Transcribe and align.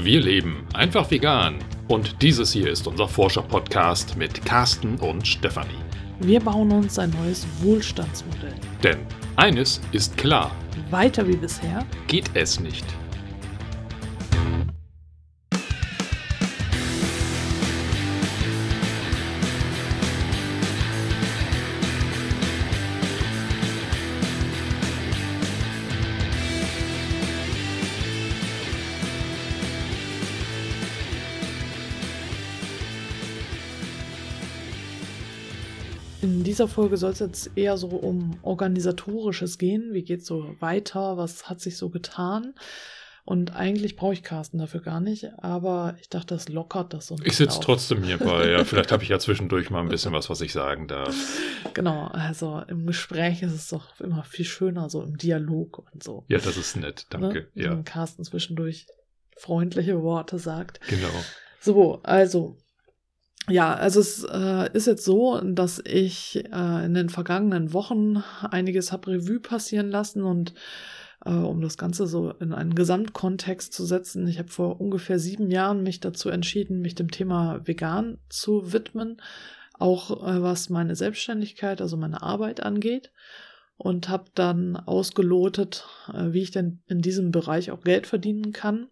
Wir 0.00 0.20
leben 0.20 0.64
einfach 0.74 1.10
vegan. 1.10 1.56
Und 1.88 2.22
dieses 2.22 2.52
hier 2.52 2.70
ist 2.70 2.86
unser 2.86 3.08
Forscher-Podcast 3.08 4.16
mit 4.16 4.44
Carsten 4.44 4.94
und 4.94 5.26
Stefanie. 5.26 5.82
Wir 6.20 6.38
bauen 6.38 6.70
uns 6.70 7.00
ein 7.00 7.10
neues 7.20 7.44
Wohlstandsmodell. 7.62 8.54
Denn 8.80 8.98
eines 9.34 9.80
ist 9.90 10.16
klar: 10.16 10.52
Weiter 10.90 11.26
wie 11.26 11.36
bisher 11.36 11.84
geht 12.06 12.30
es 12.34 12.60
nicht. 12.60 12.84
Dieser 36.58 36.66
Folge 36.66 36.96
soll 36.96 37.12
es 37.12 37.20
jetzt 37.20 37.50
eher 37.54 37.76
so 37.76 37.86
um 37.86 38.36
organisatorisches 38.42 39.58
gehen. 39.58 39.90
Wie 39.92 40.02
geht 40.02 40.22
es 40.22 40.26
so 40.26 40.56
weiter? 40.58 41.16
Was 41.16 41.48
hat 41.48 41.60
sich 41.60 41.76
so 41.76 41.88
getan? 41.88 42.54
Und 43.24 43.54
eigentlich 43.54 43.94
brauche 43.94 44.14
ich 44.14 44.24
Carsten 44.24 44.58
dafür 44.58 44.80
gar 44.80 45.00
nicht, 45.00 45.38
aber 45.38 45.94
ich 46.00 46.08
dachte, 46.08 46.34
das 46.34 46.48
lockert 46.48 46.94
das 46.94 47.06
so 47.06 47.14
ein 47.14 47.20
Ich 47.24 47.36
sitze 47.36 47.60
trotzdem 47.60 48.02
hierbei. 48.02 48.50
Ja, 48.50 48.64
vielleicht 48.64 48.90
habe 48.90 49.04
ich 49.04 49.10
ja 49.10 49.20
zwischendurch 49.20 49.70
mal 49.70 49.82
ein 49.82 49.88
bisschen 49.88 50.12
was, 50.12 50.30
was 50.30 50.40
ich 50.40 50.52
sagen 50.52 50.88
darf. 50.88 51.14
Genau, 51.74 52.06
also 52.08 52.60
im 52.66 52.86
Gespräch 52.86 53.42
ist 53.42 53.52
es 53.52 53.68
doch 53.68 54.00
immer 54.00 54.24
viel 54.24 54.46
schöner, 54.46 54.90
so 54.90 55.02
im 55.02 55.16
Dialog 55.16 55.84
und 55.92 56.02
so. 56.02 56.24
Ja, 56.26 56.38
das 56.38 56.56
ist 56.56 56.76
nett, 56.76 57.06
danke. 57.10 57.48
Ne? 57.54 57.62
Ja. 57.62 57.70
Wenn 57.70 57.84
Carsten 57.84 58.24
zwischendurch 58.24 58.86
freundliche 59.36 60.02
Worte 60.02 60.40
sagt. 60.40 60.80
Genau. 60.88 61.12
So, 61.60 62.00
also 62.02 62.56
ja, 63.48 63.74
also 63.74 64.00
es 64.00 64.24
äh, 64.24 64.70
ist 64.72 64.86
jetzt 64.86 65.04
so, 65.04 65.40
dass 65.40 65.82
ich 65.84 66.44
äh, 66.52 66.84
in 66.84 66.94
den 66.94 67.08
vergangenen 67.08 67.72
Wochen 67.72 68.22
einiges 68.42 68.92
habe 68.92 69.12
Revue 69.12 69.40
passieren 69.40 69.90
lassen 69.90 70.22
und 70.22 70.54
äh, 71.24 71.30
um 71.30 71.60
das 71.60 71.76
Ganze 71.78 72.06
so 72.06 72.30
in 72.32 72.52
einen 72.52 72.74
Gesamtkontext 72.74 73.72
zu 73.72 73.84
setzen, 73.84 74.26
ich 74.28 74.38
habe 74.38 74.48
vor 74.48 74.80
ungefähr 74.80 75.18
sieben 75.18 75.50
Jahren 75.50 75.82
mich 75.82 76.00
dazu 76.00 76.28
entschieden, 76.30 76.80
mich 76.80 76.94
dem 76.94 77.10
Thema 77.10 77.66
vegan 77.66 78.18
zu 78.28 78.72
widmen, 78.72 79.20
auch 79.78 80.22
äh, 80.22 80.42
was 80.42 80.70
meine 80.70 80.96
Selbstständigkeit, 80.96 81.80
also 81.80 81.96
meine 81.96 82.22
Arbeit 82.22 82.62
angeht 82.62 83.12
und 83.76 84.08
habe 84.08 84.24
dann 84.34 84.76
ausgelotet, 84.76 85.86
äh, 86.12 86.32
wie 86.32 86.42
ich 86.42 86.50
denn 86.50 86.80
in 86.86 87.00
diesem 87.00 87.30
Bereich 87.30 87.70
auch 87.70 87.82
Geld 87.82 88.06
verdienen 88.06 88.52
kann 88.52 88.88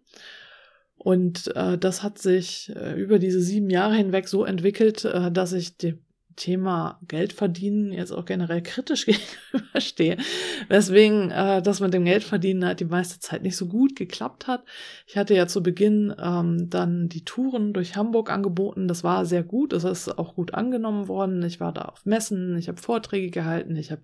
und 0.97 1.55
äh, 1.55 1.77
das 1.77 2.03
hat 2.03 2.17
sich 2.17 2.73
äh, 2.75 2.99
über 2.99 3.19
diese 3.19 3.41
sieben 3.41 3.69
Jahre 3.69 3.95
hinweg 3.95 4.27
so 4.27 4.43
entwickelt, 4.45 5.05
äh, 5.05 5.31
dass 5.31 5.53
ich 5.53 5.77
dem 5.77 5.99
Thema 6.37 6.99
Geld 7.07 7.33
verdienen 7.33 7.91
jetzt 7.91 8.11
auch 8.11 8.23
generell 8.23 8.61
kritisch 8.61 9.05
gegenüberstehe. 9.51 10.17
Weswegen 10.69 11.31
äh, 11.31 11.61
das 11.61 11.81
mit 11.81 11.93
dem 11.93 12.05
Geldverdienen 12.05 12.63
halt 12.63 12.79
die 12.79 12.85
meiste 12.85 13.19
Zeit 13.19 13.41
nicht 13.41 13.57
so 13.57 13.67
gut 13.67 13.95
geklappt 13.95 14.47
hat. 14.47 14.63
Ich 15.07 15.17
hatte 15.17 15.33
ja 15.33 15.47
zu 15.47 15.61
Beginn 15.61 16.15
ähm, 16.21 16.69
dann 16.69 17.09
die 17.09 17.25
Touren 17.25 17.73
durch 17.73 17.95
Hamburg 17.95 18.31
angeboten. 18.31 18.87
Das 18.87 19.03
war 19.03 19.25
sehr 19.25 19.43
gut. 19.43 19.73
Das 19.73 19.83
ist 19.83 20.17
auch 20.17 20.35
gut 20.35 20.53
angenommen 20.53 21.07
worden. 21.07 21.43
Ich 21.43 21.59
war 21.59 21.73
da 21.73 21.83
auf 21.83 22.05
Messen, 22.05 22.55
ich 22.57 22.69
habe 22.69 22.81
Vorträge 22.81 23.31
gehalten, 23.31 23.75
ich 23.75 23.91
habe 23.91 24.01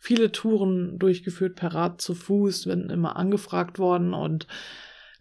viele 0.00 0.32
Touren 0.32 0.98
durchgeführt 0.98 1.56
per 1.56 1.74
Rad 1.74 2.00
zu 2.00 2.14
Fuß, 2.14 2.66
bin 2.66 2.90
immer 2.90 3.16
angefragt 3.16 3.78
worden 3.78 4.14
und 4.14 4.46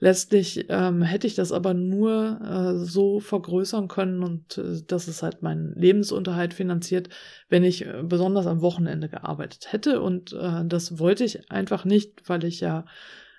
Letztlich 0.04 0.66
ähm, 0.70 1.04
hätte 1.04 1.28
ich 1.28 1.36
das 1.36 1.52
aber 1.52 1.76
nur 1.76 2.42
äh, 2.42 2.84
so 2.84 3.20
vergrößern 3.20 3.88
können 3.88 4.24
und 4.24 4.58
äh, 4.58 4.82
dass 4.88 5.08
es 5.08 5.22
halt 5.22 5.44
meinen 5.44 5.76
Lebensunterhalt 5.76 6.56
finanziert, 6.56 7.10
wenn 7.50 7.64
ich 7.64 7.86
äh, 7.86 8.02
besonders 8.02 8.48
am 8.48 8.62
Wochenende 8.62 9.10
gearbeitet 9.10 9.72
hätte. 9.72 10.02
Und 10.02 10.34
äh, 10.34 10.66
das 10.66 10.98
wollte 10.98 11.24
ich 11.24 11.52
einfach 11.52 11.86
nicht, 11.86 12.28
weil 12.28 12.44
ich 12.46 12.62
ja 12.62 12.86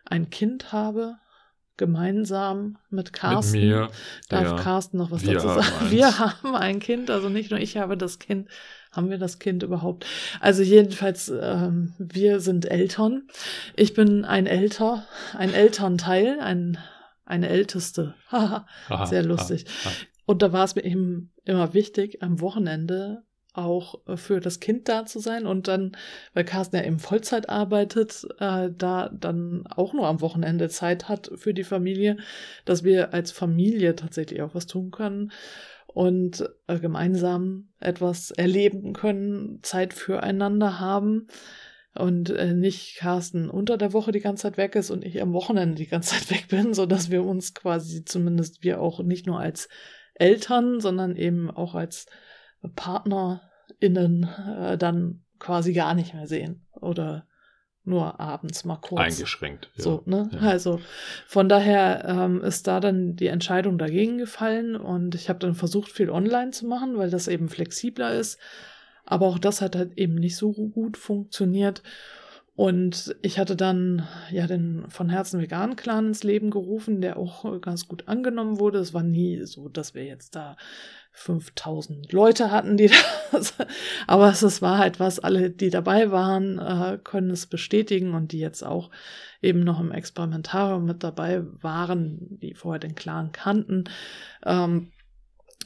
ein 0.04 0.30
Kind 0.30 0.72
habe, 0.72 1.16
gemeinsam 1.76 2.78
mit 2.90 3.12
Carsten. 3.12 3.58
Mit 3.58 3.68
mir. 3.68 3.90
Darf 4.28 4.44
ja. 4.44 4.54
Carsten 4.56 4.98
noch 4.98 5.10
was 5.10 5.24
Wir 5.24 5.34
dazu 5.34 5.48
haben 5.48 5.62
sagen? 5.62 5.76
eins. 5.80 5.90
Wir 5.90 6.18
haben 6.20 6.54
ein 6.54 6.78
Kind, 6.78 7.10
also 7.10 7.28
nicht 7.28 7.50
nur 7.50 7.58
ich 7.58 7.76
habe 7.76 7.96
das 7.96 8.20
Kind. 8.20 8.48
Haben 8.92 9.10
wir 9.10 9.18
das 9.18 9.38
Kind 9.38 9.62
überhaupt? 9.62 10.06
Also 10.40 10.62
jedenfalls, 10.62 11.32
ähm, 11.34 11.94
wir 11.98 12.40
sind 12.40 12.70
Eltern. 12.70 13.26
Ich 13.74 13.94
bin 13.94 14.24
ein 14.24 14.46
Älter, 14.46 15.06
ein 15.36 15.54
Elternteil, 15.54 16.38
ein, 16.40 16.78
eine 17.24 17.48
Älteste. 17.48 18.14
Sehr 19.04 19.22
lustig. 19.22 19.64
aha, 19.66 19.88
aha. 19.88 19.96
Und 20.26 20.42
da 20.42 20.52
war 20.52 20.64
es 20.64 20.74
mir 20.74 20.84
eben 20.84 21.32
immer 21.44 21.74
wichtig, 21.74 22.22
am 22.22 22.40
Wochenende 22.40 23.24
auch 23.54 24.06
äh, 24.06 24.16
für 24.16 24.40
das 24.40 24.60
Kind 24.60 24.88
da 24.88 25.04
zu 25.04 25.18
sein 25.18 25.46
und 25.46 25.68
dann, 25.68 25.96
weil 26.34 26.44
Carsten 26.44 26.76
ja 26.76 26.84
eben 26.84 26.98
Vollzeit 26.98 27.48
arbeitet, 27.48 28.26
äh, 28.38 28.70
da 28.76 29.10
dann 29.12 29.66
auch 29.68 29.92
nur 29.92 30.06
am 30.06 30.20
Wochenende 30.20 30.68
Zeit 30.68 31.08
hat 31.08 31.30
für 31.34 31.54
die 31.54 31.64
Familie, 31.64 32.16
dass 32.64 32.84
wir 32.84 33.12
als 33.12 33.30
Familie 33.30 33.94
tatsächlich 33.94 34.42
auch 34.42 34.54
was 34.54 34.66
tun 34.66 34.90
können 34.90 35.32
und 35.94 36.48
äh, 36.66 36.78
gemeinsam 36.78 37.68
etwas 37.80 38.30
erleben 38.30 38.92
können, 38.92 39.60
Zeit 39.62 39.92
füreinander 39.92 40.80
haben 40.80 41.26
und 41.94 42.30
äh, 42.30 42.54
nicht 42.54 42.96
Carsten 42.96 43.50
unter 43.50 43.76
der 43.76 43.92
Woche 43.92 44.12
die 44.12 44.20
ganze 44.20 44.42
Zeit 44.42 44.56
weg 44.56 44.74
ist 44.74 44.90
und 44.90 45.04
ich 45.04 45.20
am 45.20 45.32
Wochenende 45.32 45.74
die 45.74 45.86
ganze 45.86 46.14
Zeit 46.14 46.30
weg 46.42 46.48
bin, 46.48 46.74
so 46.74 46.86
dass 46.86 47.10
wir 47.10 47.24
uns 47.24 47.54
quasi 47.54 48.04
zumindest 48.04 48.62
wir 48.62 48.80
auch 48.80 49.00
nicht 49.02 49.26
nur 49.26 49.38
als 49.38 49.68
Eltern, 50.14 50.80
sondern 50.80 51.16
eben 51.16 51.50
auch 51.50 51.74
als 51.74 52.06
PartnerInnen 52.76 54.28
äh, 54.58 54.78
dann 54.78 55.24
quasi 55.38 55.72
gar 55.72 55.94
nicht 55.94 56.14
mehr 56.14 56.26
sehen 56.26 56.66
oder 56.72 57.26
nur 57.84 58.20
abends 58.20 58.64
mal 58.64 58.76
kurz. 58.76 59.00
Eingeschränkt. 59.00 59.70
Ja. 59.76 59.82
So, 59.82 60.02
ne? 60.06 60.30
Ja. 60.32 60.40
Also 60.40 60.80
von 61.26 61.48
daher 61.48 62.04
ähm, 62.06 62.40
ist 62.42 62.66
da 62.66 62.80
dann 62.80 63.16
die 63.16 63.26
Entscheidung 63.26 63.78
dagegen 63.78 64.18
gefallen 64.18 64.76
und 64.76 65.14
ich 65.14 65.28
habe 65.28 65.40
dann 65.40 65.54
versucht, 65.54 65.90
viel 65.90 66.10
online 66.10 66.52
zu 66.52 66.66
machen, 66.66 66.96
weil 66.96 67.10
das 67.10 67.28
eben 67.28 67.48
flexibler 67.48 68.14
ist. 68.14 68.38
Aber 69.04 69.26
auch 69.26 69.38
das 69.38 69.60
hat 69.60 69.74
halt 69.74 69.98
eben 69.98 70.14
nicht 70.14 70.36
so 70.36 70.52
gut 70.52 70.96
funktioniert. 70.96 71.82
Und 72.54 73.16
ich 73.22 73.38
hatte 73.38 73.56
dann 73.56 74.06
ja 74.30 74.46
den 74.46 74.84
von 74.88 75.08
Herzen 75.08 75.40
veganen 75.40 75.74
Clan 75.74 76.08
ins 76.08 76.22
Leben 76.22 76.50
gerufen, 76.50 77.00
der 77.00 77.16
auch 77.16 77.60
ganz 77.62 77.88
gut 77.88 78.08
angenommen 78.08 78.60
wurde. 78.60 78.78
Es 78.78 78.92
war 78.92 79.02
nie 79.02 79.42
so, 79.44 79.68
dass 79.70 79.94
wir 79.94 80.04
jetzt 80.04 80.36
da 80.36 80.56
5000 81.12 82.12
Leute 82.12 82.50
hatten, 82.50 82.76
die 82.76 82.90
das, 83.32 83.54
aber 84.06 84.30
es, 84.30 84.62
war 84.62 84.78
halt 84.78 85.00
was, 85.00 85.18
alle, 85.18 85.50
die 85.50 85.70
dabei 85.70 86.10
waren, 86.10 86.58
äh, 86.58 86.98
können 87.02 87.30
es 87.30 87.46
bestätigen 87.46 88.14
und 88.14 88.32
die 88.32 88.38
jetzt 88.38 88.62
auch 88.62 88.90
eben 89.40 89.60
noch 89.60 89.80
im 89.80 89.92
Experimentarium 89.92 90.84
mit 90.84 91.02
dabei 91.02 91.42
waren, 91.62 92.38
die 92.42 92.54
vorher 92.54 92.80
den 92.80 92.94
Clan 92.94 93.32
kannten, 93.32 93.84
ähm, 94.44 94.92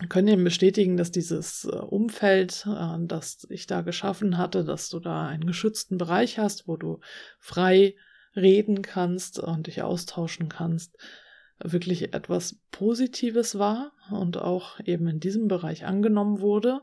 können 0.08 0.28
eben 0.28 0.44
bestätigen, 0.44 0.96
dass 0.96 1.10
dieses 1.10 1.64
äh, 1.64 1.76
Umfeld, 1.76 2.66
äh, 2.66 2.96
das 3.00 3.46
ich 3.50 3.66
da 3.66 3.82
geschaffen 3.82 4.38
hatte, 4.38 4.64
dass 4.64 4.88
du 4.88 5.00
da 5.00 5.26
einen 5.26 5.46
geschützten 5.46 5.98
Bereich 5.98 6.38
hast, 6.38 6.68
wo 6.68 6.76
du 6.76 7.00
frei 7.38 7.96
reden 8.34 8.82
kannst 8.82 9.38
und 9.38 9.66
dich 9.66 9.82
austauschen 9.82 10.48
kannst, 10.48 10.96
wirklich 11.58 12.12
etwas 12.12 12.58
Positives 12.70 13.58
war 13.58 13.92
und 14.10 14.36
auch 14.36 14.78
eben 14.80 15.08
in 15.08 15.20
diesem 15.20 15.48
Bereich 15.48 15.86
angenommen 15.86 16.40
wurde. 16.40 16.82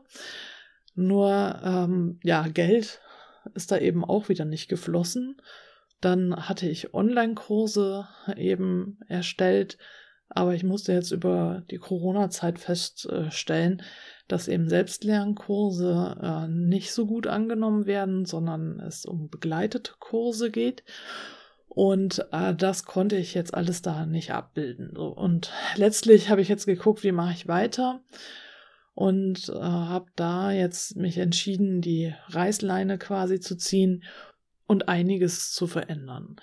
Nur 0.96 1.60
ähm, 1.62 2.18
ja, 2.24 2.48
Geld 2.48 3.00
ist 3.54 3.70
da 3.70 3.78
eben 3.78 4.04
auch 4.04 4.28
wieder 4.28 4.44
nicht 4.44 4.68
geflossen. 4.68 5.36
Dann 6.00 6.48
hatte 6.48 6.68
ich 6.68 6.92
Online-Kurse 6.92 8.08
eben 8.36 8.98
erstellt, 9.06 9.78
aber 10.28 10.54
ich 10.54 10.64
musste 10.64 10.92
jetzt 10.92 11.10
über 11.10 11.62
die 11.70 11.78
Corona-Zeit 11.78 12.58
feststellen, 12.58 13.82
dass 14.26 14.48
eben 14.48 14.68
Selbstlernkurse 14.68 16.16
äh, 16.20 16.48
nicht 16.48 16.92
so 16.92 17.06
gut 17.06 17.26
angenommen 17.26 17.86
werden, 17.86 18.24
sondern 18.24 18.80
es 18.80 19.04
um 19.04 19.28
begleitete 19.28 19.92
Kurse 19.98 20.50
geht. 20.50 20.82
Und 21.68 22.26
äh, 22.32 22.54
das 22.54 22.84
konnte 22.84 23.16
ich 23.16 23.34
jetzt 23.34 23.54
alles 23.54 23.82
da 23.82 24.06
nicht 24.06 24.32
abbilden. 24.32 24.96
Und 24.96 25.52
letztlich 25.76 26.30
habe 26.30 26.40
ich 26.40 26.48
jetzt 26.48 26.66
geguckt, 26.66 27.02
wie 27.02 27.12
mache 27.12 27.32
ich 27.34 27.48
weiter 27.48 28.00
und 28.94 29.48
äh, 29.48 29.60
habe 29.60 30.06
da 30.16 30.52
jetzt 30.52 30.96
mich 30.96 31.18
entschieden, 31.18 31.80
die 31.80 32.14
Reißleine 32.28 32.98
quasi 32.98 33.40
zu 33.40 33.56
ziehen 33.56 34.04
und 34.66 34.88
einiges 34.88 35.52
zu 35.52 35.66
verändern. 35.66 36.36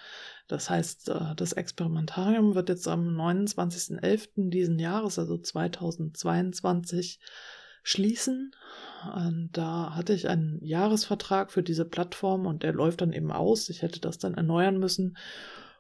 Das 0.52 0.70
heißt, 0.70 1.10
äh, 1.10 1.36
das 1.38 1.54
Experimentarium 1.54 2.56
wird 2.56 2.68
jetzt 2.68 2.88
am 2.88 3.08
29.11. 3.08 4.50
diesen 4.50 4.80
Jahres, 4.80 5.18
also 5.18 5.38
2022, 5.38 7.20
schließen. 7.84 8.52
Und 9.16 9.52
da 9.54 9.96
hatte 9.96 10.12
ich 10.14 10.28
einen 10.28 10.62
Jahresvertrag 10.62 11.52
für 11.52 11.64
diese 11.64 11.86
Plattform 11.86 12.46
und 12.46 12.64
der 12.64 12.74
läuft 12.74 13.00
dann 13.00 13.14
eben 13.14 13.32
aus. 13.32 13.70
Ich 13.70 13.82
hätte 13.82 14.02
das 14.02 14.18
dann 14.18 14.34
erneuern 14.34 14.78
müssen. 14.78 15.18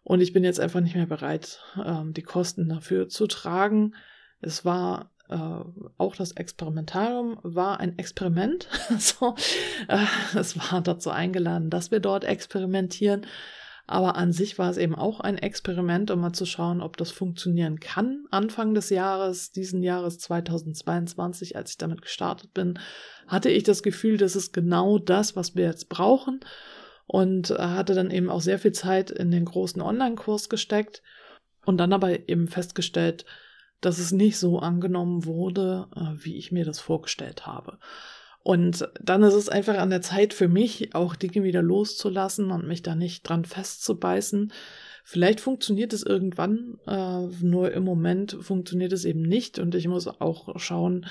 Und 0.03 0.21
ich 0.21 0.31
bin 0.31 0.45
jetzt 0.45 0.61
einfach 0.61 0.79
nicht 0.79 0.95
mehr 0.95 1.05
bereit, 1.05 1.59
ähm, 1.83 2.13
die 2.13 2.23
Kosten 2.23 2.69
dafür 2.69 3.09
zu 3.09 3.27
tragen. 3.27 3.93
Es 4.39 4.63
war 4.63 5.11
äh, 5.27 5.63
auch 5.97 6.15
das 6.15 6.31
Experimentarium 6.31 7.39
war 7.43 7.81
ein 7.81 7.99
Experiment. 7.99 8.69
äh, 9.89 10.05
es 10.33 10.57
war 10.57 10.79
dazu 10.81 11.09
eingeladen, 11.09 11.69
dass 11.69 11.91
wir 11.91 11.99
dort 11.99 12.23
experimentieren. 12.23 13.27
Aber 13.91 14.15
an 14.15 14.31
sich 14.31 14.57
war 14.57 14.69
es 14.69 14.77
eben 14.77 14.95
auch 14.95 15.19
ein 15.19 15.37
Experiment, 15.37 16.11
um 16.11 16.21
mal 16.21 16.31
zu 16.31 16.45
schauen, 16.45 16.81
ob 16.81 16.95
das 16.95 17.11
funktionieren 17.11 17.79
kann. 17.79 18.25
Anfang 18.31 18.73
des 18.73 18.89
Jahres, 18.89 19.51
diesen 19.51 19.83
Jahres 19.83 20.17
2022, 20.19 21.57
als 21.57 21.71
ich 21.71 21.77
damit 21.77 22.01
gestartet 22.01 22.53
bin, 22.53 22.79
hatte 23.27 23.49
ich 23.49 23.63
das 23.63 23.83
Gefühl, 23.83 24.17
das 24.17 24.35
ist 24.37 24.53
genau 24.53 24.97
das, 24.97 25.35
was 25.35 25.55
wir 25.55 25.65
jetzt 25.65 25.89
brauchen. 25.89 26.39
Und 27.05 27.51
äh, 27.51 27.57
hatte 27.57 27.93
dann 27.93 28.11
eben 28.11 28.29
auch 28.29 28.39
sehr 28.39 28.59
viel 28.59 28.71
Zeit 28.71 29.11
in 29.11 29.31
den 29.31 29.43
großen 29.43 29.81
Online-Kurs 29.81 30.47
gesteckt 30.47 31.01
und 31.65 31.77
dann 31.77 31.91
aber 31.91 32.29
eben 32.29 32.47
festgestellt, 32.47 33.25
dass 33.81 33.97
es 33.97 34.13
nicht 34.13 34.37
so 34.37 34.59
angenommen 34.59 35.25
wurde, 35.25 35.87
äh, 35.95 36.23
wie 36.23 36.37
ich 36.37 36.53
mir 36.53 36.63
das 36.63 36.79
vorgestellt 36.79 37.45
habe. 37.45 37.79
Und 38.43 38.89
dann 38.99 39.21
ist 39.23 39.35
es 39.35 39.49
einfach 39.49 39.77
an 39.77 39.91
der 39.91 40.01
Zeit 40.01 40.33
für 40.33 40.47
mich, 40.47 40.95
auch 40.95 41.15
Dinge 41.15 41.43
wieder 41.43 41.61
loszulassen 41.61 42.51
und 42.51 42.67
mich 42.67 42.81
da 42.81 42.95
nicht 42.95 43.27
dran 43.27 43.45
festzubeißen. 43.45 44.51
Vielleicht 45.03 45.39
funktioniert 45.39 45.93
es 45.93 46.03
irgendwann, 46.03 46.77
äh, 46.87 47.27
nur 47.41 47.71
im 47.71 47.83
Moment 47.83 48.37
funktioniert 48.41 48.93
es 48.93 49.05
eben 49.05 49.21
nicht 49.21 49.59
und 49.59 49.75
ich 49.75 49.87
muss 49.87 50.07
auch 50.07 50.59
schauen, 50.59 51.05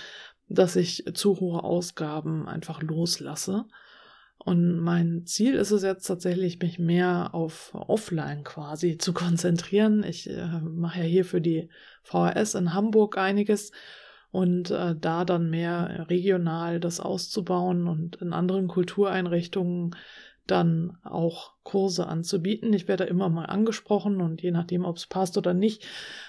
dass 0.49 0.75
ich 0.75 1.05
zu 1.15 1.39
hohe 1.39 1.63
Ausgaben 1.63 2.49
einfach 2.49 2.83
loslasse. 2.83 3.67
Und 4.43 4.81
mein 4.81 5.27
Ziel 5.27 5.55
ist 5.55 5.71
es 5.71 5.83
jetzt 5.83 6.07
tatsächlich, 6.07 6.59
mich 6.61 6.79
mehr 6.79 7.35
auf 7.35 7.75
Offline 7.75 8.43
quasi 8.43 8.97
zu 8.97 9.13
konzentrieren. 9.13 10.03
Ich 10.03 10.31
äh, 10.31 10.61
mache 10.61 11.01
ja 11.01 11.05
hier 11.05 11.25
für 11.25 11.41
die 11.41 11.69
VHS 12.03 12.55
in 12.55 12.73
Hamburg 12.73 13.19
einiges 13.19 13.71
und 14.31 14.71
äh, 14.71 14.95
da 14.99 15.25
dann 15.25 15.51
mehr 15.51 16.07
regional 16.09 16.81
das 16.81 17.01
auszubauen 17.01 17.89
und 17.89 18.17
in 18.17 18.33
anderen 18.33 18.69
Kultureinrichtungen 18.69 19.95
dann 20.47 20.97
auch 21.05 21.53
Kurse 21.63 22.07
anzubieten. 22.07 22.73
Ich 22.73 22.89
werde 22.89 23.05
immer 23.05 23.29
mal 23.29 23.45
angesprochen 23.45 24.21
und 24.21 24.43
je 24.43 24.51
nachdem, 24.51 24.85
ob 24.85 24.97
es 24.97 25.07
passt 25.07 25.39
oder 25.39 25.55
nicht, 25.55 25.85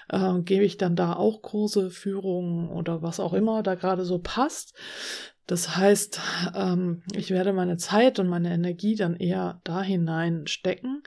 äh, 0.10 0.40
gebe 0.42 0.64
ich 0.64 0.78
dann 0.78 0.96
da 0.96 1.14
auch 1.14 1.42
Kurse, 1.42 1.90
Führungen 1.90 2.70
oder 2.70 3.02
was 3.02 3.20
auch 3.20 3.34
immer 3.34 3.64
da 3.64 3.76
gerade 3.76 4.06
so 4.06 4.20
passt. 4.20 4.76
Das 5.48 5.76
heißt, 5.76 6.20
ähm, 6.56 7.02
ich 7.14 7.32
werde 7.32 7.52
meine 7.52 7.78
Zeit 7.78 8.20
und 8.20 8.28
meine 8.28 8.54
Energie 8.54 8.96
dann 8.96 9.16
eher 9.16 9.60
da 9.64 9.82
hinein 9.82 10.46
stecken, 10.48 11.04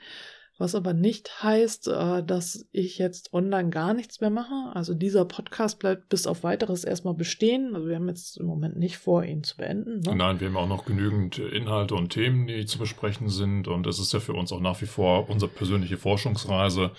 was 0.59 0.75
aber 0.75 0.93
nicht 0.93 1.43
heißt, 1.43 1.89
äh, 1.89 2.23
dass 2.23 2.67
ich 2.71 2.99
jetzt 2.99 3.33
online 3.33 3.71
gar 3.71 3.95
nichts 3.95 4.21
mehr 4.21 4.31
mache. 4.31 4.71
Also 4.75 4.95
dieser 4.95 5.25
Podcast 5.25 5.79
bleibt 5.79 6.09
bis 6.09 6.27
auf 6.27 6.45
weiteres 6.45 6.85
erstmal 6.85 7.15
bestehen. 7.15 7.75
Also 7.75 7.89
wir 7.89 7.97
haben 7.97 8.09
jetzt 8.09 8.37
im 8.39 8.47
Moment 8.47 8.77
nicht 8.77 8.99
vor, 8.99 9.25
ihn 9.25 9.43
zu 9.43 9.57
beenden. 9.57 10.01
Ne? 10.01 10.15
Nein, 10.15 10.41
wir 10.41 10.49
haben 10.49 10.57
auch 10.57 10.69
noch 10.69 10.85
genügend 10.85 11.39
Inhalte 11.39 11.95
und 11.95 12.11
Themen, 12.11 12.47
die 12.47 12.67
zu 12.67 12.79
besprechen 12.79 13.29
sind. 13.29 13.67
Und 13.67 13.87
es 13.87 13.99
ist 13.99 14.13
ja 14.13 14.21
für 14.21 14.35
uns 14.35 14.53
auch 14.53 14.61
nach 14.61 14.81
wie 14.81 14.87
vor 14.87 15.29
unsere 15.29 15.51
persönliche 15.51 15.97
Forschungsreise 15.97 16.93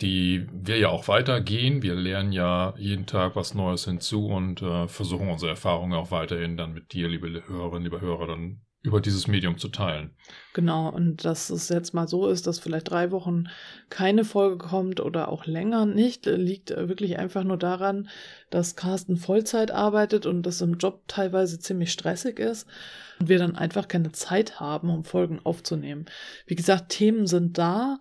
die 0.00 0.46
wir 0.50 0.78
ja 0.78 0.88
auch 0.88 1.08
weitergehen. 1.08 1.82
Wir 1.82 1.94
lernen 1.94 2.32
ja 2.32 2.74
jeden 2.78 3.06
Tag 3.06 3.36
was 3.36 3.54
Neues 3.54 3.84
hinzu 3.84 4.28
und 4.28 4.62
äh, 4.62 4.88
versuchen 4.88 5.28
unsere 5.28 5.50
Erfahrungen 5.50 5.92
auch 5.92 6.10
weiterhin 6.10 6.56
dann 6.56 6.72
mit 6.72 6.92
dir, 6.92 7.08
liebe 7.08 7.42
Hörerinnen, 7.46 7.84
liebe 7.84 8.00
Hörer, 8.00 8.26
dann 8.26 8.62
über 8.82 9.00
dieses 9.00 9.26
Medium 9.26 9.58
zu 9.58 9.68
teilen. 9.68 10.10
Genau, 10.54 10.88
und 10.88 11.24
dass 11.24 11.50
es 11.50 11.68
jetzt 11.68 11.92
mal 11.92 12.08
so 12.08 12.28
ist, 12.28 12.46
dass 12.46 12.58
vielleicht 12.58 12.90
drei 12.90 13.10
Wochen 13.10 13.44
keine 13.90 14.24
Folge 14.24 14.56
kommt 14.56 15.00
oder 15.00 15.28
auch 15.28 15.46
länger 15.46 15.84
nicht, 15.84 16.26
liegt 16.26 16.70
wirklich 16.70 17.18
einfach 17.18 17.44
nur 17.44 17.58
daran, 17.58 18.08
dass 18.50 18.76
Carsten 18.76 19.16
Vollzeit 19.16 19.70
arbeitet 19.70 20.26
und 20.26 20.42
das 20.42 20.60
im 20.60 20.74
Job 20.74 21.02
teilweise 21.06 21.58
ziemlich 21.58 21.92
stressig 21.92 22.38
ist 22.38 22.66
und 23.20 23.28
wir 23.28 23.38
dann 23.38 23.54
einfach 23.54 23.86
keine 23.86 24.12
Zeit 24.12 24.58
haben, 24.60 24.90
um 24.90 25.04
Folgen 25.04 25.40
aufzunehmen. 25.44 26.06
Wie 26.46 26.56
gesagt, 26.56 26.90
Themen 26.90 27.26
sind 27.26 27.58
da, 27.58 28.00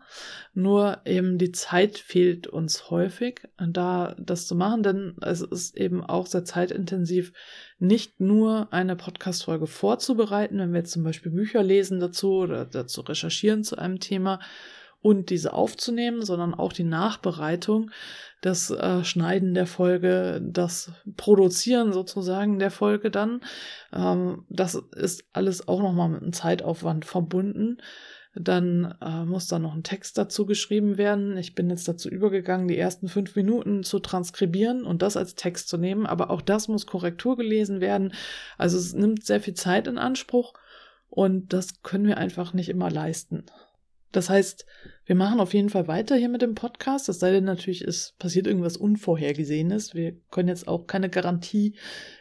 nur 0.53 1.01
eben 1.05 1.37
die 1.37 1.51
Zeit 1.51 1.97
fehlt 1.97 2.47
uns 2.47 2.89
häufig, 2.89 3.41
da 3.57 4.15
das 4.17 4.47
zu 4.47 4.55
machen, 4.55 4.81
denn 4.81 5.15
es 5.21 5.41
ist 5.41 5.77
eben 5.77 6.03
auch 6.03 6.25
sehr 6.25 6.45
zeitintensiv, 6.45 7.31
nicht 7.77 8.19
nur 8.19 8.73
eine 8.73 8.95
Podcast-Folge 8.95 9.67
vorzubereiten, 9.67 10.57
wenn 10.57 10.73
wir 10.73 10.79
jetzt 10.79 10.91
zum 10.91 11.03
Beispiel 11.03 11.31
Bücher 11.31 11.63
lesen 11.63 11.99
dazu 11.99 12.33
oder 12.33 12.65
dazu 12.65 13.01
recherchieren 13.01 13.63
zu 13.63 13.77
einem 13.77 13.99
Thema 13.99 14.39
und 15.01 15.29
diese 15.29 15.53
aufzunehmen, 15.53 16.23
sondern 16.23 16.53
auch 16.53 16.73
die 16.73 16.83
Nachbereitung, 16.83 17.91
das 18.41 18.69
äh, 18.69 19.03
Schneiden 19.03 19.53
der 19.53 19.65
Folge, 19.65 20.41
das 20.43 20.91
Produzieren 21.17 21.93
sozusagen 21.93 22.59
der 22.59 22.71
Folge 22.71 23.11
dann. 23.11 23.41
Ähm, 23.93 24.45
das 24.49 24.75
ist 24.75 25.25
alles 25.33 25.67
auch 25.67 25.81
nochmal 25.81 26.09
mit 26.09 26.21
einem 26.21 26.33
Zeitaufwand 26.33 27.05
verbunden. 27.05 27.77
Dann 28.35 28.95
äh, 29.01 29.25
muss 29.25 29.47
da 29.47 29.57
noch 29.57 29.73
ein 29.73 29.83
Text 29.83 30.17
dazu 30.17 30.45
geschrieben 30.45 30.97
werden. 30.97 31.35
Ich 31.37 31.55
bin 31.55 31.69
jetzt 31.69 31.87
dazu 31.87 32.09
übergegangen, 32.09 32.67
die 32.67 32.77
ersten 32.77 33.07
fünf 33.07 33.35
Minuten 33.35 33.83
zu 33.83 33.99
transkribieren 33.99 34.85
und 34.85 35.01
das 35.01 35.17
als 35.17 35.35
Text 35.35 35.67
zu 35.67 35.77
nehmen. 35.77 36.05
Aber 36.05 36.29
auch 36.29 36.41
das 36.41 36.67
muss 36.67 36.85
Korrektur 36.85 37.35
gelesen 37.37 37.81
werden. 37.81 38.13
Also 38.57 38.77
es 38.77 38.93
nimmt 38.93 39.25
sehr 39.25 39.41
viel 39.41 39.55
Zeit 39.55 39.87
in 39.87 39.97
Anspruch 39.97 40.53
und 41.09 41.53
das 41.53 41.81
können 41.81 42.05
wir 42.05 42.17
einfach 42.17 42.53
nicht 42.53 42.69
immer 42.69 42.91
leisten. 42.91 43.45
Das 44.11 44.29
heißt, 44.29 44.65
wir 45.05 45.15
machen 45.15 45.39
auf 45.39 45.53
jeden 45.53 45.69
Fall 45.69 45.87
weiter 45.87 46.15
hier 46.15 46.29
mit 46.29 46.41
dem 46.41 46.55
Podcast. 46.55 47.09
Es 47.09 47.19
sei 47.19 47.31
denn 47.31 47.43
natürlich, 47.43 47.81
es 47.81 48.15
passiert 48.19 48.47
irgendwas 48.47 48.77
Unvorhergesehenes. 48.77 49.93
Wir 49.93 50.13
können 50.31 50.49
jetzt 50.49 50.67
auch 50.67 50.87
keine 50.87 51.09
Garantie 51.09 51.75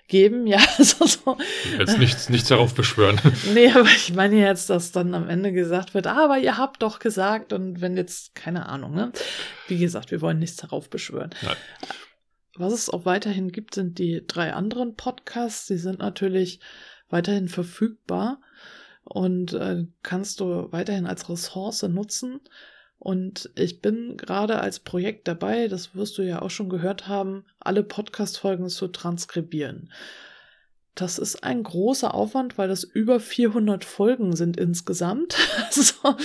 geben. 0.07 0.47
Ja, 0.47 0.59
also 0.79 1.07
so. 1.07 1.37
Jetzt 1.79 1.99
nichts, 1.99 2.29
nichts 2.29 2.49
darauf 2.49 2.75
beschwören. 2.75 3.21
nee, 3.55 3.71
aber 3.71 3.89
ich 3.89 4.15
meine 4.15 4.37
jetzt, 4.37 4.71
dass 4.71 4.93
dann 4.93 5.15
am 5.15 5.29
Ende 5.29 5.53
gesagt 5.53 5.95
wird, 5.95 6.07
aber 6.07 6.39
ihr 6.39 6.59
habt 6.59 6.83
doch 6.83 6.99
gesagt 6.99 7.53
und 7.53 7.81
wenn 7.81 7.97
jetzt, 7.97 8.35
keine 8.35 8.67
Ahnung, 8.69 8.95
ne? 8.95 9.13
Wie 9.67 9.79
gesagt, 9.79 10.11
wir 10.11 10.21
wollen 10.21 10.39
nichts 10.39 10.57
darauf 10.57 10.91
beschwören. 10.91 11.31
Nein. 11.43 11.57
Was 12.55 12.73
es 12.73 12.91
auch 12.91 13.05
weiterhin 13.05 13.53
gibt, 13.53 13.75
sind 13.75 13.99
die 13.99 14.25
drei 14.27 14.53
anderen 14.53 14.95
Podcasts. 14.95 15.67
Die 15.67 15.79
sind 15.79 16.01
natürlich 16.01 16.61
weiterhin 17.09 17.49
verfügbar 17.49 18.41
und 19.09 19.55
äh, 19.55 19.87
kannst 20.03 20.41
du 20.41 20.71
weiterhin 20.71 21.07
als 21.07 21.29
Ressource 21.29 21.83
nutzen. 21.85 22.41
Und 22.99 23.51
ich 23.55 23.81
bin 23.81 24.17
gerade 24.17 24.61
als 24.61 24.81
Projekt 24.81 25.29
dabei, 25.29 25.69
das 25.69 25.95
wirst 25.95 26.19
du 26.19 26.23
ja 26.23 26.43
auch 26.43 26.51
schon 26.51 26.69
gehört 26.69 27.07
haben, 27.07 27.45
alle 27.61 27.85
Podcast-Folgen 27.85 28.69
zu 28.69 28.89
transkribieren. 28.89 29.93
Das 30.95 31.19
ist 31.19 31.45
ein 31.45 31.63
großer 31.63 32.13
Aufwand, 32.13 32.59
weil 32.59 32.69
das 32.69 32.83
über 32.83 33.21
400 33.21 33.85
Folgen 33.85 34.35
sind 34.35 34.57
insgesamt. 34.57 35.37
so. 35.71 36.17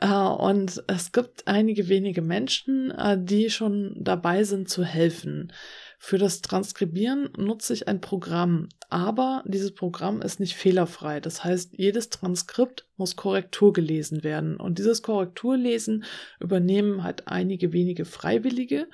Äh, 0.00 0.06
und 0.08 0.82
es 0.86 1.12
gibt 1.12 1.46
einige 1.46 1.88
wenige 1.88 2.22
Menschen, 2.22 2.90
äh, 2.90 3.16
die 3.20 3.50
schon 3.50 3.94
dabei 3.96 4.44
sind 4.44 4.68
zu 4.68 4.84
helfen. 4.84 5.52
Für 5.98 6.18
das 6.18 6.42
Transkribieren 6.42 7.30
nutze 7.36 7.72
ich 7.74 7.88
ein 7.88 8.00
Programm, 8.00 8.68
aber 8.88 9.42
dieses 9.46 9.74
Programm 9.74 10.22
ist 10.22 10.38
nicht 10.38 10.54
fehlerfrei. 10.54 11.20
Das 11.20 11.42
heißt, 11.42 11.72
jedes 11.76 12.08
Transkript 12.08 12.86
muss 12.96 13.16
Korrektur 13.16 13.72
gelesen 13.72 14.22
werden. 14.22 14.56
Und 14.56 14.78
dieses 14.78 15.02
Korrekturlesen 15.02 16.04
übernehmen 16.38 17.02
halt 17.02 17.26
einige 17.26 17.72
wenige 17.72 18.04
Freiwillige 18.04 18.86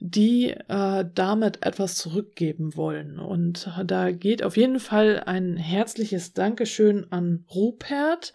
die 0.00 0.50
äh, 0.50 1.04
damit 1.14 1.64
etwas 1.64 1.96
zurückgeben 1.96 2.76
wollen. 2.76 3.18
Und 3.18 3.70
da 3.84 4.10
geht 4.10 4.42
auf 4.42 4.56
jeden 4.56 4.80
Fall 4.80 5.22
ein 5.24 5.56
herzliches 5.56 6.32
Dankeschön 6.34 7.06
an 7.10 7.44
Rupert, 7.54 8.32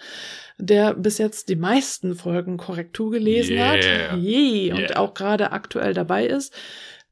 der 0.58 0.94
bis 0.94 1.18
jetzt 1.18 1.50
die 1.50 1.56
meisten 1.56 2.16
Folgen 2.16 2.58
Korrektur 2.58 3.12
gelesen 3.12 3.56
yeah. 3.56 3.70
hat. 3.70 3.84
Yeah. 3.84 4.76
Und 4.76 4.90
yeah. 4.90 4.98
auch 4.98 5.14
gerade 5.14 5.52
aktuell 5.52 5.94
dabei 5.94 6.26
ist. 6.26 6.54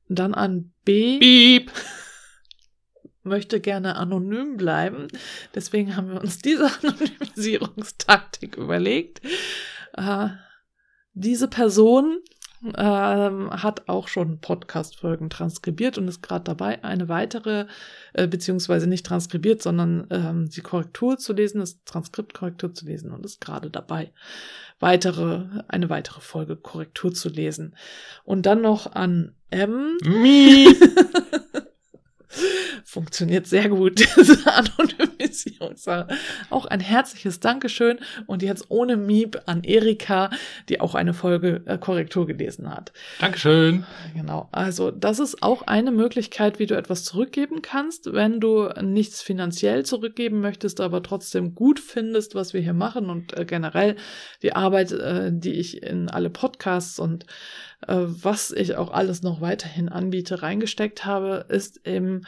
Dann 0.10 0.34
an 0.34 0.72
B. 0.86 1.20
Beep. 1.20 1.72
Möchte 3.24 3.60
gerne 3.60 3.98
anonym 3.98 4.56
bleiben. 4.56 5.10
Deswegen 5.54 5.98
haben 5.98 6.12
wir 6.12 6.22
uns 6.22 6.40
diese 6.40 6.72
Anonymisierungstaktik 6.82 8.56
überlegt. 8.56 9.22
Äh, 9.94 10.30
diese 11.14 11.48
Person 11.50 12.20
ähm, 12.64 13.52
hat 13.52 13.88
auch 13.88 14.08
schon 14.08 14.40
Podcast-Folgen 14.40 15.30
transkribiert 15.30 15.98
und 15.98 16.08
ist 16.08 16.22
gerade 16.22 16.44
dabei, 16.44 16.84
eine 16.84 17.08
weitere, 17.10 17.68
äh, 18.14 18.28
beziehungsweise 18.28 18.88
nicht 18.88 19.06
transkribiert, 19.06 19.62
sondern 19.62 20.08
ähm, 20.10 20.50
die 20.50 20.62
Korrektur 20.62 21.18
zu 21.18 21.34
lesen, 21.34 21.60
das 21.60 21.84
Transkript 21.86 22.34
Korrektur 22.34 22.74
zu 22.74 22.86
lesen 22.86 23.12
und 23.12 23.26
ist 23.26 23.42
gerade 23.42 23.70
dabei, 23.70 24.12
weitere, 24.80 25.46
eine 25.68 25.90
weitere 25.90 26.22
Folge 26.22 26.56
Korrektur 26.56 27.14
zu 27.14 27.30
lesen. 27.30 27.76
Und 28.24 28.46
dann 28.46 28.62
noch 28.62 28.94
an 28.94 29.34
M. 29.50 29.98
funktioniert 32.98 33.46
sehr 33.46 33.70
gut, 33.70 34.00
diese 34.18 34.52
Anonymisierungssache. 34.52 36.08
Auch 36.50 36.66
ein 36.66 36.80
herzliches 36.80 37.40
Dankeschön 37.40 38.00
und 38.26 38.42
jetzt 38.42 38.66
ohne 38.70 38.98
Miep 38.98 39.40
an 39.46 39.64
Erika, 39.64 40.32
die 40.68 40.82
auch 40.82 40.96
eine 40.96 41.14
Folge 41.14 41.62
äh, 41.66 41.78
Korrektur 41.78 42.26
gelesen 42.26 42.72
hat. 42.72 42.92
Dankeschön. 43.20 43.86
Genau. 44.16 44.50
Also, 44.52 44.90
das 44.90 45.20
ist 45.20 45.44
auch 45.44 45.62
eine 45.62 45.92
Möglichkeit, 45.92 46.58
wie 46.58 46.66
du 46.66 46.76
etwas 46.76 47.04
zurückgeben 47.04 47.62
kannst, 47.62 48.12
wenn 48.14 48.40
du 48.40 48.70
nichts 48.82 49.22
finanziell 49.22 49.86
zurückgeben 49.86 50.42
möchtest, 50.42 50.82
aber 50.82 51.04
trotzdem 51.04 51.54
gut 51.54 51.80
findest, 51.80 52.34
was 52.34 52.56
wir 52.56 52.62
hier 52.62 52.74
machen 52.74 53.12
und 53.12 53.38
äh, 53.38 53.46
generell 53.46 53.96
die 54.42 54.54
Arbeit, 54.54 54.92
äh, 54.92 55.30
die 55.32 55.54
ich 55.54 55.84
in 55.84 56.10
alle 56.10 56.32
Podcasts 56.32 56.98
und 56.98 57.28
äh, 57.86 57.96
was 57.96 58.50
ich 58.50 58.76
auch 58.76 58.90
alles 58.90 59.22
noch 59.22 59.40
weiterhin 59.40 59.88
anbiete, 59.88 60.42
reingesteckt 60.42 61.06
habe, 61.06 61.46
ist 61.48 61.86
eben 61.86 62.24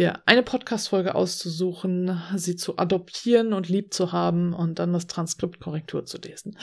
dir 0.00 0.20
eine 0.26 0.42
Podcast-Folge 0.42 1.14
auszusuchen, 1.14 2.20
sie 2.34 2.56
zu 2.56 2.78
adoptieren 2.78 3.52
und 3.52 3.68
lieb 3.68 3.92
zu 3.92 4.12
haben 4.12 4.54
und 4.54 4.78
dann 4.78 4.92
das 4.92 5.06
Transkript 5.06 5.60
Korrektur 5.60 6.06
zu 6.06 6.18
lesen. 6.18 6.56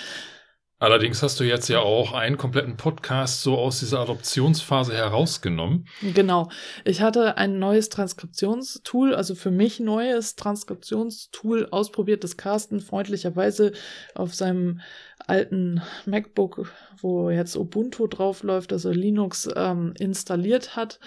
Allerdings 0.79 1.23
hast 1.23 1.39
du 1.39 1.43
jetzt 1.43 1.69
ja 1.69 1.79
auch 1.79 2.13
einen 2.13 2.37
kompletten 2.37 2.77
Podcast 2.77 3.41
so 3.41 3.57
aus 3.57 3.79
dieser 3.79 3.99
Adoptionsphase 3.99 4.93
herausgenommen. 4.93 5.87
Genau. 6.13 6.49
Ich 6.85 7.01
hatte 7.01 7.35
ein 7.37 7.57
neues 7.57 7.89
Transkriptionstool, 7.89 9.15
also 9.15 9.33
für 9.33 9.49
mich 9.49 9.79
neues 9.79 10.35
Transkriptionstool 10.35 11.69
ausprobiert, 11.71 12.23
das 12.23 12.37
Carsten 12.37 12.79
freundlicherweise 12.79 13.71
auf 14.13 14.35
seinem 14.35 14.81
alten 15.25 15.81
MacBook, 16.05 16.71
wo 17.01 17.31
jetzt 17.31 17.55
Ubuntu 17.55 18.05
draufläuft, 18.05 18.71
also 18.71 18.91
Linux 18.91 19.49
ähm, 19.55 19.93
installiert 19.97 20.75
hat 20.75 20.99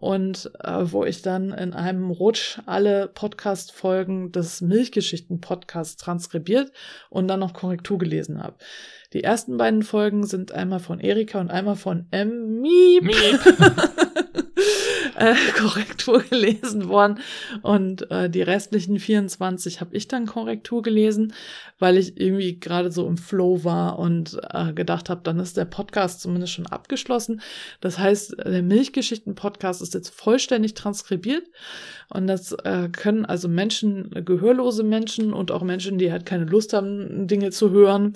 und 0.00 0.48
äh, 0.62 0.92
wo 0.92 1.04
ich 1.04 1.22
dann 1.22 1.50
in 1.50 1.72
einem 1.72 2.12
Rutsch 2.12 2.60
alle 2.66 3.08
Podcast-Folgen 3.08 4.30
des 4.30 4.60
Milchgeschichten-Podcasts 4.60 5.96
transkribiert 5.96 6.70
und 7.10 7.26
dann 7.26 7.40
noch 7.40 7.52
Korrektur 7.52 7.98
gelesen 7.98 8.40
habe. 8.40 8.54
Die 9.12 9.24
ersten 9.24 9.56
beiden 9.56 9.82
Folgen 9.82 10.24
sind 10.24 10.52
einmal 10.52 10.78
von 10.78 11.00
Erika 11.00 11.40
und 11.40 11.50
einmal 11.50 11.74
von 11.74 12.06
M. 12.12 12.60
Miep. 12.60 13.02
Miep. 13.02 13.16
äh, 15.18 15.34
Korrektur 15.58 16.22
gelesen 16.22 16.88
worden. 16.88 17.20
Und 17.62 18.10
äh, 18.10 18.30
die 18.30 18.42
restlichen 18.42 18.98
24 18.98 19.80
habe 19.80 19.96
ich 19.96 20.08
dann 20.08 20.26
Korrektur 20.26 20.82
gelesen, 20.82 21.34
weil 21.78 21.96
ich 21.96 22.20
irgendwie 22.20 22.58
gerade 22.58 22.90
so 22.90 23.06
im 23.06 23.16
Flow 23.16 23.64
war 23.64 23.98
und 23.98 24.38
äh, 24.50 24.72
gedacht 24.72 25.10
habe, 25.10 25.20
dann 25.24 25.40
ist 25.40 25.56
der 25.56 25.64
Podcast 25.64 26.20
zumindest 26.20 26.52
schon 26.52 26.66
abgeschlossen. 26.66 27.40
Das 27.80 27.98
heißt, 27.98 28.36
der 28.44 28.62
Milchgeschichten-Podcast 28.62 29.82
ist 29.82 29.94
jetzt 29.94 30.10
vollständig 30.10 30.74
transkribiert. 30.74 31.44
Und 32.10 32.26
das 32.26 32.52
äh, 32.52 32.88
können 32.90 33.26
also 33.26 33.48
Menschen, 33.48 34.10
gehörlose 34.24 34.82
Menschen 34.82 35.32
und 35.34 35.50
auch 35.50 35.62
Menschen, 35.62 35.98
die 35.98 36.10
halt 36.10 36.24
keine 36.24 36.44
Lust 36.44 36.72
haben, 36.72 37.26
Dinge 37.26 37.50
zu 37.50 37.70
hören, 37.70 38.14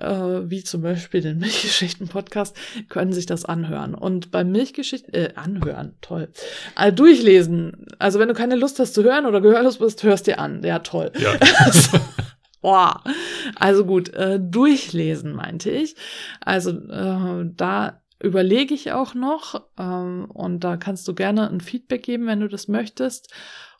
äh, 0.00 0.08
wie 0.08 0.64
zum 0.64 0.82
Beispiel 0.82 1.20
den 1.20 1.38
Milchgeschichten-Podcast, 1.38 2.56
können 2.88 3.12
sich 3.12 3.26
das 3.26 3.44
anhören. 3.44 3.94
Und 3.94 4.32
beim 4.32 4.50
Milchgeschichten, 4.50 5.14
äh, 5.14 5.32
anhören, 5.36 5.94
toll. 6.00 6.28
Also 6.74 6.94
durchlesen. 6.94 7.86
Also 7.98 8.18
wenn 8.18 8.28
du 8.28 8.34
keine 8.34 8.56
Lust 8.56 8.78
hast 8.78 8.94
zu 8.94 9.02
hören 9.02 9.26
oder 9.26 9.40
gehörlos 9.40 9.78
bist, 9.78 10.02
hörst 10.02 10.26
dir 10.26 10.38
an. 10.38 10.62
Ja, 10.62 10.80
toll. 10.80 11.12
Ja. 11.18 11.34
Boah. 12.60 13.02
Also 13.56 13.84
gut, 13.84 14.12
äh, 14.14 14.38
durchlesen 14.40 15.32
meinte 15.32 15.70
ich. 15.70 15.96
Also 16.40 16.70
äh, 16.70 17.50
da 17.56 18.02
überlege 18.20 18.74
ich 18.74 18.92
auch 18.92 19.14
noch 19.14 19.62
ähm, 19.78 20.26
und 20.32 20.64
da 20.64 20.76
kannst 20.76 21.06
du 21.06 21.14
gerne 21.14 21.48
ein 21.48 21.60
Feedback 21.60 22.02
geben, 22.02 22.26
wenn 22.26 22.40
du 22.40 22.48
das 22.48 22.68
möchtest, 22.68 23.32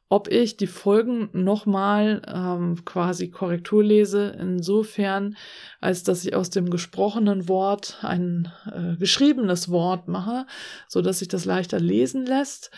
ob 0.08 0.28
ich 0.28 0.56
die 0.56 0.66
Folgen 0.66 1.28
nochmal 1.32 2.22
ähm, 2.26 2.84
quasi 2.84 3.28
Korrektur 3.30 3.84
lese, 3.84 4.34
insofern, 4.38 5.36
als 5.80 6.02
dass 6.02 6.24
ich 6.24 6.34
aus 6.34 6.50
dem 6.50 6.70
gesprochenen 6.70 7.48
Wort 7.48 7.98
ein 8.02 8.50
äh, 8.72 8.96
geschriebenes 8.96 9.70
Wort 9.70 10.08
mache, 10.08 10.46
so 10.88 11.02
dass 11.02 11.18
sich 11.18 11.28
das 11.28 11.44
leichter 11.44 11.78
lesen 11.78 12.24
lässt 12.24 12.70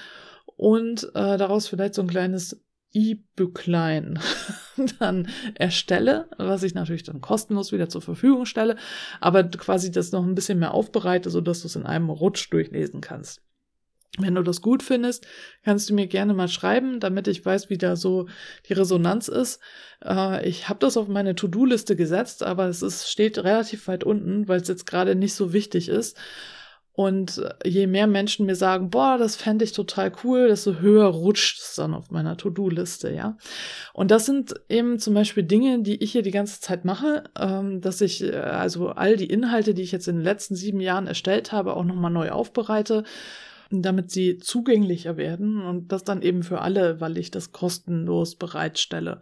und 0.57 1.05
äh, 1.15 1.39
daraus 1.39 1.69
vielleicht 1.69 1.95
so 1.95 2.03
ein 2.03 2.09
kleines 2.09 2.61
E-Bücklein 2.93 4.19
dann 4.99 5.29
erstelle, 5.55 6.29
was 6.39 6.65
ich 6.65 6.75
natürlich 6.75 7.05
dann 7.05 7.21
kostenlos 7.21 7.71
wieder 7.71 7.89
zur 7.89 8.03
Verfügung 8.03 8.47
stelle, 8.47 8.77
aber 9.21 9.45
quasi 9.45 9.93
das 9.93 10.11
noch 10.11 10.25
ein 10.25 10.35
bisschen 10.35 10.59
mehr 10.59 10.75
aufbereite, 10.75 11.31
so 11.31 11.41
dass 11.41 11.61
du 11.61 11.69
es 11.69 11.77
in 11.77 11.87
einem 11.87 12.11
Rutsch 12.11 12.53
durchlesen 12.53 13.01
kannst. 13.01 13.41
Wenn 14.23 14.35
du 14.35 14.43
das 14.43 14.61
gut 14.61 14.83
findest, 14.83 15.27
kannst 15.65 15.91
du 15.91 15.95
mir 15.95 16.07
gerne 16.07 16.35
mal 16.35 16.49
schreiben, 16.49 17.00
damit 17.00 17.29
ich 17.29 17.45
weiß, 17.45 17.71
wie 17.71 17.79
da 17.79 17.97
so 17.97 18.27
die 18.69 18.75
Resonanz 18.75 19.29
ist. 19.29 19.61
Äh, 20.05 20.49
ich 20.49 20.69
habe 20.69 20.81
das 20.81 20.97
auf 20.97 21.09
meine 21.09 21.35
To-Do-Liste 21.35 21.97
gesetzt, 21.97 22.43
aber 22.43 22.67
es 22.67 22.83
ist, 22.83 23.11
steht 23.11 23.39
relativ 23.39 23.89
weit 23.89 24.05
unten, 24.05 24.49
weil 24.49 24.61
es 24.61 24.69
jetzt 24.69 24.87
gerade 24.87 25.15
nicht 25.15 25.35
so 25.35 25.53
wichtig 25.53 25.89
ist. 25.89 26.17
Und 26.93 27.41
je 27.65 27.87
mehr 27.87 28.07
Menschen 28.07 28.45
mir 28.47 28.57
sagen, 28.57 28.91
boah, 28.91 29.17
das 29.17 29.35
fände 29.35 29.65
ich 29.65 29.73
total 29.73 30.12
cool, 30.23 30.49
desto 30.49 30.81
höher 30.81 31.07
rutscht 31.07 31.59
es 31.59 31.75
dann 31.77 31.95
auf 31.95 32.11
meiner 32.11 32.37
To-Do-Liste, 32.37 33.11
ja. 33.11 33.39
Und 33.95 34.11
das 34.11 34.27
sind 34.27 34.53
eben 34.69 34.99
zum 34.99 35.15
Beispiel 35.15 35.45
Dinge, 35.45 35.81
die 35.83 36.03
ich 36.03 36.12
hier 36.12 36.21
die 36.21 36.31
ganze 36.31 36.61
Zeit 36.61 36.85
mache, 36.85 37.25
ähm, 37.39 37.81
dass 37.81 38.00
ich 38.00 38.23
äh, 38.23 38.35
also 38.35 38.89
all 38.89 39.17
die 39.17 39.31
Inhalte, 39.31 39.73
die 39.73 39.83
ich 39.83 39.93
jetzt 39.93 40.09
in 40.09 40.17
den 40.17 40.25
letzten 40.25 40.57
sieben 40.57 40.81
Jahren 40.81 41.07
erstellt 41.07 41.53
habe, 41.53 41.75
auch 41.75 41.85
nochmal 41.85 42.11
neu 42.11 42.31
aufbereite 42.33 43.05
damit 43.71 44.11
sie 44.11 44.39
zugänglicher 44.39 45.17
werden 45.17 45.62
und 45.62 45.93
das 45.93 46.05
dann 46.05 46.23
eben 46.23 46.43
für 46.43 46.61
alle, 46.61 47.00
weil 47.00 47.17
ich 47.17 47.31
das 47.31 47.53
kostenlos 47.53 48.37
bereitstelle. 48.37 49.21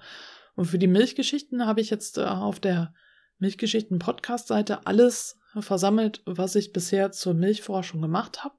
Und 0.54 0.64
für 0.64 0.78
die 0.78 0.86
Milchgeschichten 0.86 1.66
habe 1.66 1.80
ich 1.80 1.90
jetzt 1.90 2.18
äh, 2.18 2.24
auf 2.24 2.58
der 2.58 2.94
Milchgeschichten 3.38 3.98
Podcast-Seite 3.98 4.86
alles 4.86 5.38
versammelt, 5.60 6.22
was 6.26 6.54
ich 6.56 6.72
bisher 6.72 7.12
zur 7.12 7.34
Milchforschung 7.34 8.02
gemacht 8.02 8.44
habe. 8.44 8.54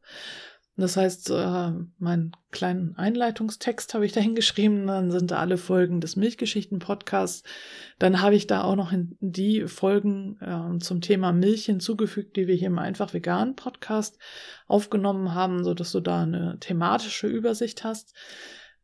Das 0.80 0.98
heißt, 0.98 1.30
äh, 1.32 1.72
meinen 1.98 2.32
kleinen 2.52 2.96
Einleitungstext 2.96 3.94
habe 3.94 4.06
ich 4.06 4.12
da 4.12 4.22
hingeschrieben, 4.22 4.88
dann 4.88 5.12
sind 5.12 5.32
da 5.32 5.38
alle 5.38 5.58
Folgen 5.58 6.02
des 6.02 6.16
Milchgeschichten-Podcasts. 6.16 7.44
Dann 7.98 8.22
habe 8.22 8.36
ich 8.36 8.48
da 8.48 8.64
auch 8.64 8.76
noch 8.76 8.94
die 9.20 9.68
Folgen 9.68 10.38
äh, 10.42 10.80
zum 10.80 11.02
Thema 11.02 11.32
Milch 11.34 11.66
hinzugefügt, 11.66 12.36
die 12.36 12.48
wir 12.48 12.56
hier 12.56 12.68
im 12.68 12.80
Einfach 12.80 13.14
Vegan 13.14 13.56
Podcast 13.56 14.18
aufgenommen 14.68 15.34
haben, 15.34 15.64
so 15.64 15.74
dass 15.74 15.92
du 15.92 16.00
da 16.00 16.24
eine 16.24 16.58
thematische 16.60 17.28
Übersicht 17.28 17.84
hast. 17.84 18.16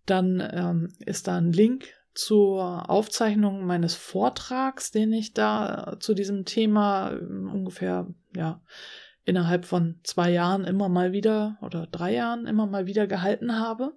Dann 0.05 0.47
ähm, 0.53 0.93
ist 0.99 1.27
da 1.27 1.37
ein 1.37 1.51
Link 1.51 1.85
zur 2.13 2.89
Aufzeichnung 2.89 3.65
meines 3.65 3.95
Vortrags, 3.95 4.91
den 4.91 5.11
ich 5.11 5.33
da 5.33 5.97
zu 5.99 6.13
diesem 6.13 6.45
Thema 6.45 7.11
ähm, 7.11 7.49
ungefähr, 7.51 8.07
ja, 8.35 8.61
innerhalb 9.25 9.65
von 9.65 9.99
zwei 10.03 10.31
Jahren 10.31 10.63
immer 10.63 10.87
mal 10.87 11.11
wieder 11.11 11.57
oder 11.61 11.87
drei 11.87 12.13
Jahren 12.13 12.45
immer 12.45 12.67
mal 12.67 12.85
wieder 12.85 13.07
gehalten 13.07 13.59
habe. 13.59 13.93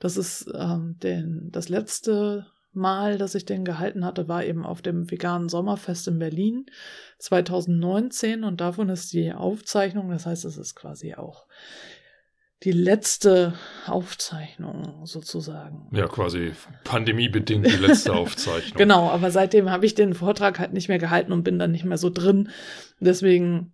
Das 0.00 0.16
ist 0.16 0.50
ähm, 0.54 0.96
den, 1.02 1.50
das 1.52 1.68
letzte 1.68 2.46
Mal, 2.72 3.18
dass 3.18 3.36
ich 3.36 3.44
den 3.44 3.64
gehalten 3.64 4.04
hatte, 4.04 4.26
war 4.26 4.44
eben 4.44 4.66
auf 4.66 4.82
dem 4.82 5.08
veganen 5.08 5.48
Sommerfest 5.48 6.08
in 6.08 6.18
Berlin 6.18 6.66
2019 7.18 8.42
und 8.42 8.60
davon 8.60 8.88
ist 8.88 9.12
die 9.12 9.32
Aufzeichnung, 9.32 10.10
das 10.10 10.26
heißt, 10.26 10.44
es 10.44 10.56
ist 10.56 10.74
quasi 10.74 11.14
auch 11.14 11.46
die 12.64 12.72
letzte 12.72 13.54
Aufzeichnung 13.86 15.04
sozusagen. 15.04 15.88
Ja, 15.92 16.08
quasi 16.08 16.52
pandemiebedingt 16.84 17.66
die 17.66 17.76
letzte 17.76 18.12
Aufzeichnung. 18.14 18.78
genau, 18.78 19.10
aber 19.10 19.30
seitdem 19.30 19.70
habe 19.70 19.84
ich 19.86 19.94
den 19.94 20.14
Vortrag 20.14 20.58
halt 20.58 20.72
nicht 20.72 20.88
mehr 20.88 20.98
gehalten 20.98 21.32
und 21.32 21.44
bin 21.44 21.58
dann 21.58 21.72
nicht 21.72 21.84
mehr 21.84 21.98
so 21.98 22.08
drin. 22.08 22.48
Deswegen 23.00 23.73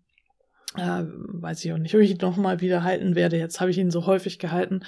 äh, 0.76 1.02
weiß 1.04 1.64
ich 1.64 1.72
auch 1.72 1.78
nicht, 1.78 1.94
ob 1.94 2.00
ich 2.00 2.12
ihn 2.12 2.18
nochmal 2.20 2.60
wieder 2.60 2.82
halten 2.84 3.14
werde. 3.14 3.36
Jetzt 3.36 3.60
habe 3.60 3.70
ich 3.70 3.78
ihn 3.78 3.90
so 3.90 4.06
häufig 4.06 4.38
gehalten. 4.38 4.80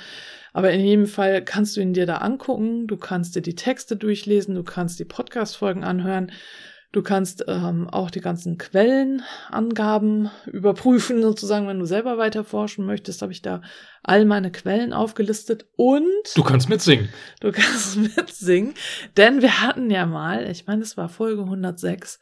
Aber 0.52 0.70
in 0.70 0.80
jedem 0.80 1.06
Fall 1.06 1.42
kannst 1.42 1.76
du 1.76 1.80
ihn 1.80 1.94
dir 1.94 2.06
da 2.06 2.16
angucken. 2.16 2.86
Du 2.86 2.96
kannst 2.96 3.34
dir 3.34 3.42
die 3.42 3.56
Texte 3.56 3.96
durchlesen. 3.96 4.54
Du 4.54 4.62
kannst 4.62 5.00
die 5.00 5.04
Podcast-Folgen 5.04 5.82
anhören. 5.82 6.30
Du 6.92 7.00
kannst 7.00 7.46
ähm, 7.48 7.88
auch 7.88 8.10
die 8.10 8.20
ganzen 8.20 8.58
Quellenangaben 8.58 10.30
überprüfen, 10.46 11.22
sozusagen, 11.22 11.66
wenn 11.66 11.78
du 11.78 11.86
selber 11.86 12.18
weiter 12.18 12.44
forschen 12.44 12.84
möchtest, 12.84 13.22
habe 13.22 13.32
ich 13.32 13.40
da 13.40 13.62
all 14.02 14.26
meine 14.26 14.52
Quellen 14.52 14.92
aufgelistet 14.92 15.64
und 15.76 16.04
du 16.34 16.42
kannst 16.42 16.68
mitsingen. 16.68 17.08
Du 17.40 17.50
kannst 17.50 17.96
mitsingen, 18.16 18.74
denn 19.16 19.40
wir 19.40 19.62
hatten 19.62 19.90
ja 19.90 20.04
mal, 20.04 20.50
ich 20.50 20.66
meine, 20.66 20.82
es 20.82 20.98
war 20.98 21.08
Folge 21.08 21.42
106, 21.42 22.20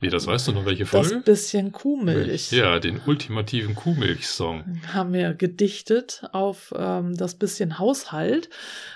wie, 0.00 0.10
das 0.10 0.28
weißt 0.28 0.48
du 0.48 0.52
noch, 0.52 0.64
welche 0.64 0.86
Folge? 0.86 1.14
Das 1.16 1.24
bisschen 1.24 1.72
Kuhmilch. 1.72 2.52
Ja, 2.52 2.78
den 2.78 3.00
ultimativen 3.04 3.74
Kuhmilch-Song. 3.74 4.80
Haben 4.92 5.12
wir 5.12 5.34
gedichtet 5.34 6.22
auf 6.32 6.72
ähm, 6.76 7.16
das 7.16 7.34
bisschen 7.34 7.80
Haushalt, 7.80 8.48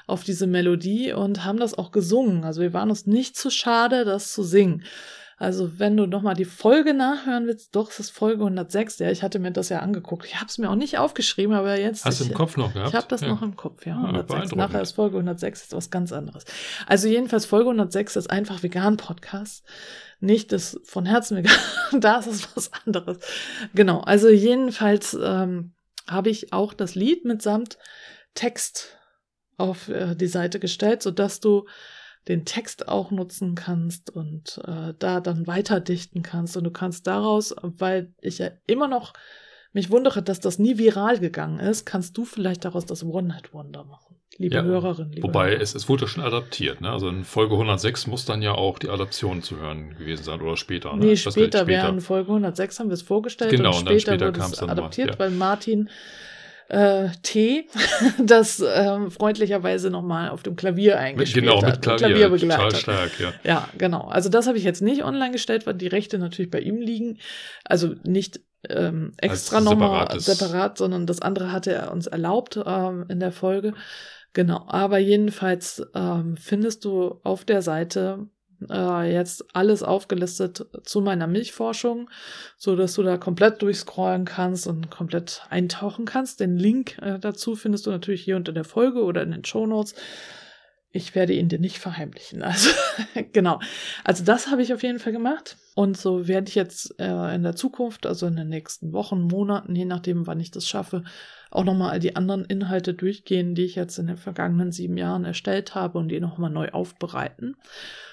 auf 0.06 0.22
diese 0.22 0.46
Melodie 0.46 1.12
und 1.12 1.44
haben 1.44 1.58
das 1.58 1.74
auch 1.74 1.90
gesungen. 1.90 2.44
Also 2.44 2.60
wir 2.60 2.72
waren 2.72 2.90
uns 2.90 3.06
nicht 3.06 3.36
zu 3.36 3.50
schade, 3.50 4.04
das 4.04 4.32
zu 4.32 4.44
singen. 4.44 4.84
Also, 5.42 5.80
wenn 5.80 5.96
du 5.96 6.06
nochmal 6.06 6.36
die 6.36 6.44
Folge 6.44 6.94
nachhören 6.94 7.48
willst, 7.48 7.74
doch, 7.74 7.90
es 7.90 7.98
ist 7.98 8.10
Folge 8.10 8.44
106. 8.44 9.00
Ja, 9.00 9.10
ich 9.10 9.24
hatte 9.24 9.40
mir 9.40 9.50
das 9.50 9.70
ja 9.70 9.80
angeguckt. 9.80 10.24
Ich 10.24 10.36
habe 10.36 10.46
es 10.46 10.56
mir 10.56 10.70
auch 10.70 10.76
nicht 10.76 10.98
aufgeschrieben, 10.98 11.52
aber 11.56 11.76
jetzt. 11.80 12.04
Hast 12.04 12.20
du 12.20 12.26
im 12.26 12.32
Kopf 12.32 12.56
noch 12.56 12.72
gehabt? 12.72 12.90
Ich 12.90 12.94
habe 12.94 13.08
das 13.08 13.22
ja. 13.22 13.26
noch 13.26 13.42
im 13.42 13.56
Kopf, 13.56 13.84
ja. 13.84 13.96
106. 13.96 14.54
Nachher 14.54 14.80
ist 14.80 14.92
Folge 14.92 15.16
106 15.16 15.62
ist 15.62 15.72
was 15.72 15.90
ganz 15.90 16.12
anderes. 16.12 16.44
Also, 16.86 17.08
jedenfalls 17.08 17.44
Folge 17.44 17.70
106 17.70 18.14
ist 18.14 18.30
einfach 18.30 18.62
Vegan-Podcast. 18.62 19.64
Nicht 20.20 20.52
das 20.52 20.80
von 20.84 21.06
Herzen 21.06 21.38
vegan. 21.38 21.56
da 22.00 22.20
ist 22.20 22.28
es 22.28 22.56
was 22.56 22.70
anderes. 22.86 23.18
Genau. 23.74 23.98
Also, 23.98 24.28
jedenfalls 24.28 25.18
ähm, 25.20 25.72
habe 26.06 26.30
ich 26.30 26.52
auch 26.52 26.72
das 26.72 26.94
Lied 26.94 27.24
mitsamt 27.24 27.78
Text 28.34 28.96
auf 29.56 29.88
äh, 29.88 30.14
die 30.14 30.28
Seite 30.28 30.60
gestellt, 30.60 31.02
sodass 31.02 31.40
du 31.40 31.66
den 32.28 32.44
Text 32.44 32.88
auch 32.88 33.10
nutzen 33.10 33.54
kannst 33.54 34.10
und 34.10 34.60
äh, 34.66 34.94
da 34.98 35.20
dann 35.20 35.46
weiter 35.46 35.80
dichten 35.80 36.22
kannst. 36.22 36.56
Und 36.56 36.64
du 36.64 36.70
kannst 36.70 37.06
daraus, 37.06 37.54
weil 37.62 38.12
ich 38.20 38.38
ja 38.38 38.50
immer 38.66 38.88
noch 38.88 39.12
mich 39.72 39.90
wundere, 39.90 40.22
dass 40.22 40.38
das 40.40 40.58
nie 40.58 40.78
viral 40.78 41.18
gegangen 41.18 41.58
ist, 41.58 41.86
kannst 41.86 42.16
du 42.18 42.24
vielleicht 42.24 42.64
daraus 42.64 42.84
das 42.84 43.04
One-Night-Wonder 43.04 43.84
machen. 43.84 44.16
Liebe 44.38 44.56
ja, 44.56 44.62
Hörerin, 44.62 45.12
liebe 45.12 45.26
Wobei, 45.26 45.50
Hörer. 45.50 45.60
es, 45.60 45.74
es 45.74 45.88
wurde 45.88 46.08
schon 46.08 46.22
adaptiert. 46.22 46.80
Ne? 46.80 46.90
Also 46.90 47.08
in 47.08 47.24
Folge 47.24 47.54
106 47.54 48.06
muss 48.06 48.24
dann 48.24 48.40
ja 48.40 48.52
auch 48.52 48.78
die 48.78 48.88
Adaption 48.88 49.42
zu 49.42 49.58
hören 49.58 49.94
gewesen 49.96 50.24
sein 50.24 50.40
oder 50.40 50.56
später. 50.56 50.94
Ne? 50.96 51.06
Nee, 51.06 51.16
später, 51.16 51.32
später. 51.32 51.66
während 51.66 52.02
Folge 52.02 52.30
106 52.30 52.80
haben 52.80 52.88
wir 52.88 52.94
es 52.94 53.02
vorgestellt 53.02 53.50
genau, 53.50 53.70
und 53.70 53.80
später, 53.80 53.92
und 53.92 54.00
später 54.00 54.26
wurde 54.26 54.40
es 54.40 54.62
adaptiert, 54.62 55.08
mal, 55.08 55.12
ja. 55.14 55.18
weil 55.18 55.30
Martin 55.32 55.90
äh, 56.72 57.10
T, 57.22 57.68
das 58.18 58.60
äh, 58.60 59.10
freundlicherweise 59.10 59.90
nochmal 59.90 60.30
auf 60.30 60.42
dem 60.42 60.56
Klavier 60.56 60.98
eingespielt 60.98 61.44
genau, 61.44 61.62
hat. 61.62 61.82
Genau, 61.82 61.94
mit 61.94 62.00
Klavier, 62.00 62.28
Klavier 62.28 62.48
total 62.48 62.74
stark, 62.74 63.20
ja. 63.20 63.32
Ja, 63.44 63.68
genau. 63.76 64.08
Also 64.08 64.30
das 64.30 64.46
habe 64.46 64.56
ich 64.56 64.64
jetzt 64.64 64.80
nicht 64.80 65.04
online 65.04 65.32
gestellt, 65.32 65.66
weil 65.66 65.74
die 65.74 65.86
Rechte 65.86 66.18
natürlich 66.18 66.50
bei 66.50 66.60
ihm 66.60 66.80
liegen. 66.80 67.18
Also 67.64 67.94
nicht 68.04 68.40
ähm, 68.70 69.12
extra 69.18 69.60
nochmal 69.60 70.18
separat, 70.18 70.78
sondern 70.78 71.06
das 71.06 71.20
andere 71.20 71.52
hatte 71.52 71.72
er 71.72 71.92
uns 71.92 72.06
erlaubt 72.06 72.58
ähm, 72.64 73.04
in 73.08 73.20
der 73.20 73.32
Folge. 73.32 73.74
Genau, 74.32 74.64
aber 74.66 74.96
jedenfalls 74.96 75.82
ähm, 75.94 76.38
findest 76.38 76.86
du 76.86 77.20
auf 77.22 77.44
der 77.44 77.60
Seite 77.60 78.28
äh, 78.70 79.12
jetzt 79.12 79.44
alles 79.54 79.82
aufgelistet 79.82 80.66
zu 80.84 81.00
meiner 81.00 81.26
Milchforschung, 81.26 82.10
so 82.56 82.76
dass 82.76 82.94
du 82.94 83.02
da 83.02 83.16
komplett 83.16 83.62
durchscrollen 83.62 84.24
kannst 84.24 84.66
und 84.66 84.90
komplett 84.90 85.42
eintauchen 85.50 86.04
kannst. 86.04 86.40
Den 86.40 86.56
Link 86.56 86.98
äh, 87.02 87.18
dazu 87.18 87.56
findest 87.56 87.86
du 87.86 87.90
natürlich 87.90 88.22
hier 88.22 88.36
unter 88.36 88.52
der 88.52 88.64
Folge 88.64 89.02
oder 89.02 89.22
in 89.22 89.30
den 89.30 89.44
Show 89.44 89.66
Notes. 89.66 89.94
Ich 90.94 91.14
werde 91.14 91.32
ihn 91.32 91.48
dir 91.48 91.58
nicht 91.58 91.78
verheimlichen. 91.78 92.42
Also 92.52 92.70
genau. 93.32 93.60
Also 94.04 94.24
das 94.24 94.48
habe 94.48 94.62
ich 94.62 94.74
auf 94.74 94.82
jeden 94.82 94.98
Fall 94.98 95.12
gemacht. 95.12 95.56
Und 95.74 95.96
so 95.96 96.28
werde 96.28 96.48
ich 96.48 96.54
jetzt 96.54 96.94
äh, 97.00 97.34
in 97.34 97.42
der 97.42 97.56
Zukunft, 97.56 98.04
also 98.04 98.26
in 98.26 98.36
den 98.36 98.50
nächsten 98.50 98.92
Wochen, 98.92 99.22
Monaten, 99.22 99.74
je 99.74 99.86
nachdem, 99.86 100.26
wann 100.26 100.38
ich 100.38 100.50
das 100.50 100.68
schaffe, 100.68 101.02
auch 101.50 101.64
nochmal 101.64 101.98
die 101.98 102.14
anderen 102.14 102.44
Inhalte 102.44 102.92
durchgehen, 102.92 103.54
die 103.54 103.64
ich 103.64 103.74
jetzt 103.74 103.98
in 103.98 104.06
den 104.06 104.18
vergangenen 104.18 104.70
sieben 104.70 104.98
Jahren 104.98 105.24
erstellt 105.24 105.74
habe 105.74 105.98
und 105.98 106.08
die 106.08 106.20
nochmal 106.20 106.50
neu 106.50 106.68
aufbereiten 106.70 107.56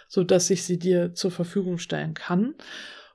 so 0.09 0.25
dass 0.25 0.49
ich 0.49 0.63
sie 0.63 0.77
dir 0.77 1.13
zur 1.13 1.31
Verfügung 1.31 1.77
stellen 1.77 2.13
kann. 2.13 2.55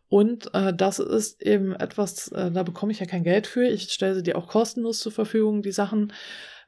Und 0.08 0.54
äh, 0.54 0.72
das 0.72 1.00
ist 1.00 1.42
eben 1.42 1.74
etwas, 1.74 2.28
äh, 2.28 2.50
da 2.50 2.62
bekomme 2.62 2.92
ich 2.92 3.00
ja 3.00 3.06
kein 3.06 3.24
Geld 3.24 3.46
für. 3.46 3.66
Ich 3.66 3.92
stelle 3.92 4.14
sie 4.14 4.22
dir 4.22 4.38
auch 4.38 4.46
kostenlos 4.46 5.00
zur 5.00 5.12
Verfügung, 5.12 5.60
die 5.60 5.72
Sachen. 5.72 6.12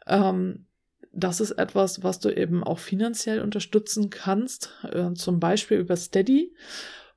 Ähm, 0.07 0.67
das 1.13 1.41
ist 1.41 1.53
etwas, 1.53 2.03
was 2.03 2.19
du 2.19 2.29
eben 2.29 2.65
auch 2.65 2.79
finanziell 2.79 3.41
unterstützen 3.41 4.11
kannst, 4.11 4.71
äh, 4.93 5.13
zum 5.15 5.39
Beispiel 5.39 5.79
über 5.79 5.97
Steady. 5.97 6.55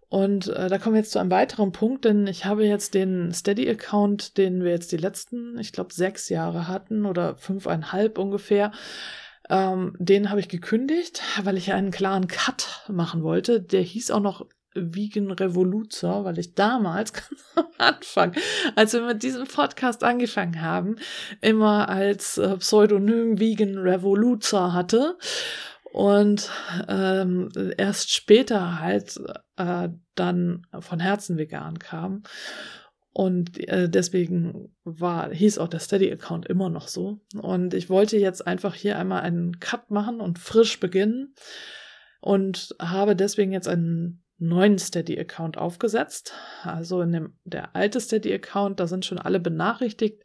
Und 0.08 0.48
äh, 0.48 0.70
da 0.70 0.78
kommen 0.78 0.96
wir 0.96 1.02
jetzt 1.02 1.12
zu 1.12 1.20
einem 1.20 1.32
weiteren 1.32 1.72
Punkt, 1.72 2.06
denn 2.06 2.28
ich 2.28 2.46
habe 2.46 2.66
jetzt 2.66 2.94
den 2.94 3.32
Steady-Account, 3.32 4.38
den 4.38 4.64
wir 4.64 4.72
jetzt 4.72 4.92
die 4.92 4.98
letzten, 4.98 5.58
ich 5.60 5.72
glaube, 5.72 5.94
sechs 5.94 6.30
Jahre 6.30 6.68
hatten 6.68 7.06
oder 7.06 7.36
fünfeinhalb 7.38 8.18
ungefähr, 8.18 8.72
ähm, 9.50 9.96
den 10.00 10.30
habe 10.30 10.40
ich 10.40 10.48
gekündigt, 10.48 11.22
weil 11.44 11.58
ich 11.58 11.74
einen 11.74 11.92
klaren 11.92 12.28
Cut 12.28 12.84
machen 12.88 13.24
wollte. 13.24 13.62
Der 13.62 13.82
hieß 13.82 14.12
auch 14.12 14.20
noch 14.20 14.46
Vegan 14.76 15.32
Revoluzer, 15.32 16.24
weil 16.26 16.38
ich 16.38 16.54
damals 16.54 17.14
ganz 17.14 17.44
am 17.56 17.66
Anfang, 17.78 18.36
als 18.76 18.94
wir 18.94 19.02
mit 19.02 19.24
diesem 19.24 19.48
Podcast 19.48 20.04
angefangen 20.04 20.62
haben, 20.62 20.98
immer 21.42 21.90
als 21.90 22.38
äh, 22.38 22.58
Pseudonym 22.58 23.40
Vegan 23.40 23.78
Revoluzer 23.78 24.74
hatte 24.74 25.18
und 25.92 26.52
ähm, 26.88 27.50
erst 27.78 28.14
später 28.14 28.80
halt 28.80 29.20
äh, 29.58 29.90
dann 30.16 30.68
von 30.80 31.00
Herzen 31.00 31.38
vegan 31.38 31.80
kam. 31.80 32.24
Und 33.20 33.68
äh, 33.68 33.90
deswegen 33.90 34.74
war, 34.86 35.30
hieß 35.34 35.58
auch 35.58 35.68
der 35.68 35.82
Steady-Account 35.82 36.48
immer 36.48 36.70
noch 36.70 36.88
so. 36.88 37.20
Und 37.36 37.74
ich 37.74 37.90
wollte 37.90 38.16
jetzt 38.16 38.48
einfach 38.48 38.74
hier 38.74 38.98
einmal 38.98 39.24
einen 39.24 39.60
Cut 39.60 39.92
machen 39.92 40.22
und 40.22 40.40
frisch 40.40 40.80
beginnen 40.80 41.34
und 42.22 42.74
habe 42.80 43.18
deswegen 43.18 43.52
jetzt 43.52 43.68
einen 43.68 44.24
neuen 44.40 44.78
Steady-Account 44.78 45.58
aufgesetzt. 45.58 46.34
Also 46.64 47.02
in 47.02 47.12
dem, 47.12 47.34
der 47.44 47.76
alte 47.76 48.00
Steady-Account, 48.00 48.80
da 48.80 48.88
sind 48.88 49.06
schon 49.06 49.20
alle 49.20 49.40
benachrichtigt, 49.40 50.24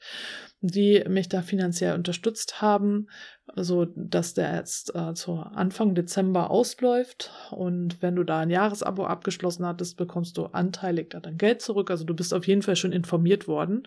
die 0.60 1.04
mich 1.08 1.28
da 1.28 1.42
finanziell 1.42 1.94
unterstützt 1.94 2.62
haben, 2.62 3.08
so 3.54 3.86
dass 3.96 4.32
der 4.32 4.54
jetzt 4.54 4.94
äh, 4.94 5.12
zu 5.12 5.34
Anfang 5.34 5.94
Dezember 5.94 6.50
ausläuft. 6.50 7.32
Und 7.50 8.00
wenn 8.00 8.16
du 8.16 8.24
da 8.24 8.40
ein 8.40 8.50
Jahresabo 8.50 9.04
abgeschlossen 9.04 9.66
hattest, 9.66 9.96
bekommst 9.96 10.38
du 10.38 10.46
anteilig 10.46 11.10
da 11.10 11.20
dein 11.20 11.36
Geld 11.36 11.60
zurück. 11.60 11.90
Also 11.90 12.04
du 12.04 12.14
bist 12.14 12.32
auf 12.32 12.46
jeden 12.46 12.62
Fall 12.62 12.76
schon 12.76 12.92
informiert 12.92 13.46
worden. 13.46 13.86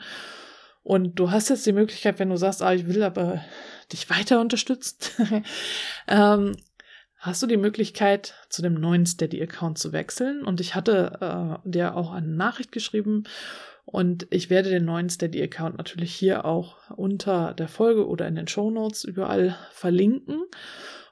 Und 0.84 1.20
du 1.20 1.32
hast 1.32 1.50
jetzt 1.50 1.66
die 1.66 1.74
Möglichkeit, 1.74 2.18
wenn 2.20 2.30
du 2.30 2.38
sagst, 2.38 2.62
ah, 2.62 2.74
ich 2.74 2.88
will 2.88 3.04
aber 3.04 3.42
dich 3.92 4.10
weiter 4.10 4.40
unterstützen, 4.40 5.44
ähm, 6.08 6.56
hast 7.18 7.42
du 7.42 7.48
die 7.48 7.58
Möglichkeit, 7.58 8.36
zu 8.50 8.62
dem 8.62 8.76
neuen 8.76 9.06
Steady-Account 9.06 9.78
zu 9.78 9.92
wechseln. 9.92 10.44
Und 10.44 10.62
ich 10.62 10.76
hatte 10.76 11.60
äh, 11.66 11.70
dir 11.70 11.96
auch 11.96 12.12
eine 12.12 12.28
Nachricht 12.28 12.72
geschrieben 12.72 13.24
und 13.90 14.28
ich 14.32 14.50
werde 14.50 14.70
den 14.70 14.84
neuen 14.84 15.10
Steady-Account 15.10 15.78
natürlich 15.78 16.14
hier 16.14 16.44
auch 16.44 16.76
unter 16.98 17.54
der 17.54 17.70
Folge 17.70 18.06
oder 18.06 18.28
in 18.28 18.36
den 18.36 18.50
Show 18.50 18.70
Notes 18.70 19.06
überall 19.06 19.58
verlinken. 19.72 20.42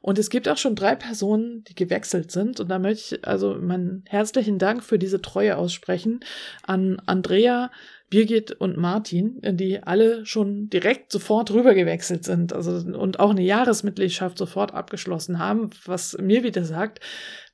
Und 0.02 0.20
es 0.20 0.30
gibt 0.30 0.50
auch 0.50 0.58
schon 0.58 0.76
drei 0.76 0.94
Personen, 0.94 1.63
die 1.63 1.74
gewechselt 1.74 2.32
sind. 2.32 2.60
Und 2.60 2.68
da 2.68 2.78
möchte 2.78 3.15
ich 3.15 3.28
also 3.28 3.56
meinen 3.56 4.04
herzlichen 4.08 4.60
Dank 4.60 4.84
für 4.84 5.00
diese 5.00 5.22
Treue 5.22 5.58
aussprechen 5.58 6.20
an 6.63 7.02
Andrea, 7.06 7.72
Birgit 8.10 8.52
und 8.52 8.78
Martin, 8.78 9.39
die 9.44 9.82
alle 9.82 10.26
schon 10.26 10.70
direkt 10.70 11.12
sofort 11.12 11.52
rüber 11.52 11.74
gewechselt 11.74 12.24
sind, 12.24 12.54
also 12.54 12.72
und 12.98 13.20
auch 13.20 13.32
eine 13.32 13.41
Jahresmitgliedschaft 13.41 14.38
sofort 14.38 14.74
abgeschlossen 14.74 15.39
haben, 15.39 15.72
was 15.86 16.18
mir 16.20 16.44
wieder 16.44 16.63
sagt, 16.63 17.00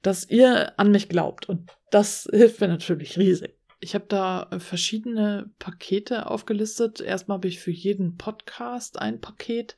dass 0.02 0.30
ihr 0.30 0.78
an 0.78 0.92
mich 0.92 1.10
glaubt. 1.10 1.48
Und 1.48 1.72
das 1.90 2.28
hilft 2.32 2.60
mir 2.60 2.68
natürlich 2.68 3.18
riesig. 3.18 3.56
Ich 3.80 3.96
habe 3.96 4.06
da 4.08 4.48
verschiedene 4.60 5.50
Pakete 5.58 6.30
aufgelistet. 6.30 7.02
Erstmal 7.02 7.38
habe 7.38 7.48
ich 7.48 7.60
für 7.60 7.72
jeden 7.72 8.18
Podcast 8.18 9.00
ein 9.00 9.20
Paket. 9.22 9.76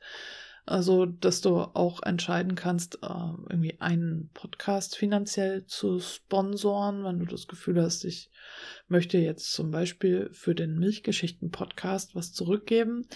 Also, 0.66 1.04
dass 1.04 1.42
du 1.42 1.58
auch 1.58 2.02
entscheiden 2.02 2.54
kannst, 2.54 2.96
äh, 3.02 3.08
irgendwie 3.50 3.80
einen 3.80 4.30
Podcast 4.32 4.96
finanziell 4.96 5.66
zu 5.66 6.00
sponsoren, 6.00 7.04
wenn 7.04 7.18
du 7.18 7.26
das 7.26 7.48
Gefühl 7.48 7.82
hast, 7.82 8.04
ich 8.04 8.30
möchte 8.88 9.18
jetzt 9.18 9.52
zum 9.52 9.70
Beispiel 9.70 10.30
für 10.32 10.54
den 10.54 10.78
Milchgeschichten-Podcast 10.78 12.14
was 12.14 12.32
zurückgeben, 12.32 13.06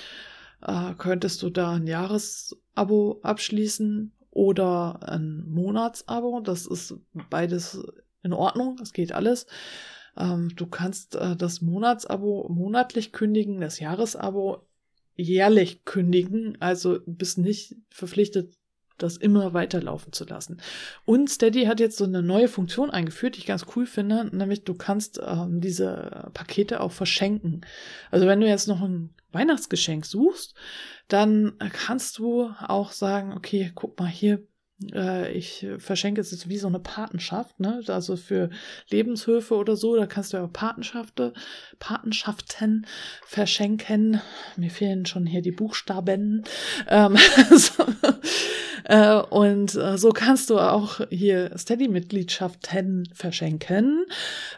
äh, 0.60 0.92
könntest 0.98 1.42
du 1.42 1.48
da 1.48 1.72
ein 1.72 1.86
Jahresabo 1.86 3.20
abschließen 3.22 4.12
oder 4.30 5.08
ein 5.08 5.44
Monatsabo. 5.48 6.40
Das 6.40 6.66
ist 6.66 6.96
beides 7.30 7.82
in 8.22 8.34
Ordnung, 8.34 8.76
das 8.76 8.92
geht 8.92 9.12
alles. 9.12 9.46
Ähm, 10.18 10.50
du 10.54 10.66
kannst 10.66 11.14
äh, 11.14 11.34
das 11.34 11.62
Monatsabo 11.62 12.48
monatlich 12.50 13.12
kündigen, 13.12 13.60
das 13.60 13.80
Jahresabo 13.80 14.67
jährlich 15.18 15.84
kündigen, 15.84 16.56
also 16.60 17.00
bist 17.04 17.38
nicht 17.38 17.76
verpflichtet, 17.90 18.54
das 18.96 19.16
immer 19.16 19.52
weiterlaufen 19.52 20.12
zu 20.12 20.24
lassen. 20.24 20.60
Und 21.04 21.28
Steady 21.28 21.64
hat 21.64 21.80
jetzt 21.80 21.98
so 21.98 22.04
eine 22.04 22.22
neue 22.22 22.48
Funktion 22.48 22.90
eingeführt, 22.90 23.36
die 23.36 23.40
ich 23.40 23.46
ganz 23.46 23.66
cool 23.76 23.86
finde, 23.86 24.34
nämlich 24.36 24.64
du 24.64 24.74
kannst 24.74 25.20
ähm, 25.24 25.60
diese 25.60 26.30
Pakete 26.34 26.80
auch 26.80 26.92
verschenken. 26.92 27.62
Also 28.10 28.26
wenn 28.26 28.40
du 28.40 28.48
jetzt 28.48 28.68
noch 28.68 28.80
ein 28.80 29.14
Weihnachtsgeschenk 29.32 30.06
suchst, 30.06 30.54
dann 31.08 31.54
kannst 31.72 32.18
du 32.18 32.50
auch 32.60 32.92
sagen, 32.92 33.32
okay, 33.34 33.72
guck 33.74 33.98
mal 33.98 34.08
hier, 34.08 34.42
Äh, 34.92 35.32
ich 35.32 35.66
verschenke 35.78 36.20
es 36.20 36.30
jetzt 36.30 36.48
wie 36.48 36.58
so 36.58 36.68
eine 36.68 36.78
Patenschaft, 36.78 37.58
ne? 37.60 37.82
Also 37.88 38.16
für 38.16 38.50
Lebenshöfe 38.90 39.54
oder 39.54 39.76
so, 39.76 39.96
da 39.96 40.06
kannst 40.06 40.32
du 40.32 40.36
ja 40.36 40.46
Patenschaften, 40.46 41.32
Patenschaften 41.78 42.86
verschenken. 43.24 44.20
Mir 44.56 44.70
fehlen 44.70 45.06
schon 45.06 45.26
hier 45.26 45.42
die 45.42 45.52
Buchstaben. 45.52 46.44
Ähm, 46.88 47.16
so, 47.56 47.84
äh, 48.84 49.20
und 49.20 49.74
äh, 49.74 49.98
so 49.98 50.10
kannst 50.10 50.50
du 50.50 50.58
auch 50.58 51.00
hier 51.10 51.56
Steady-Mitgliedschaften 51.56 53.08
verschenken 53.12 54.06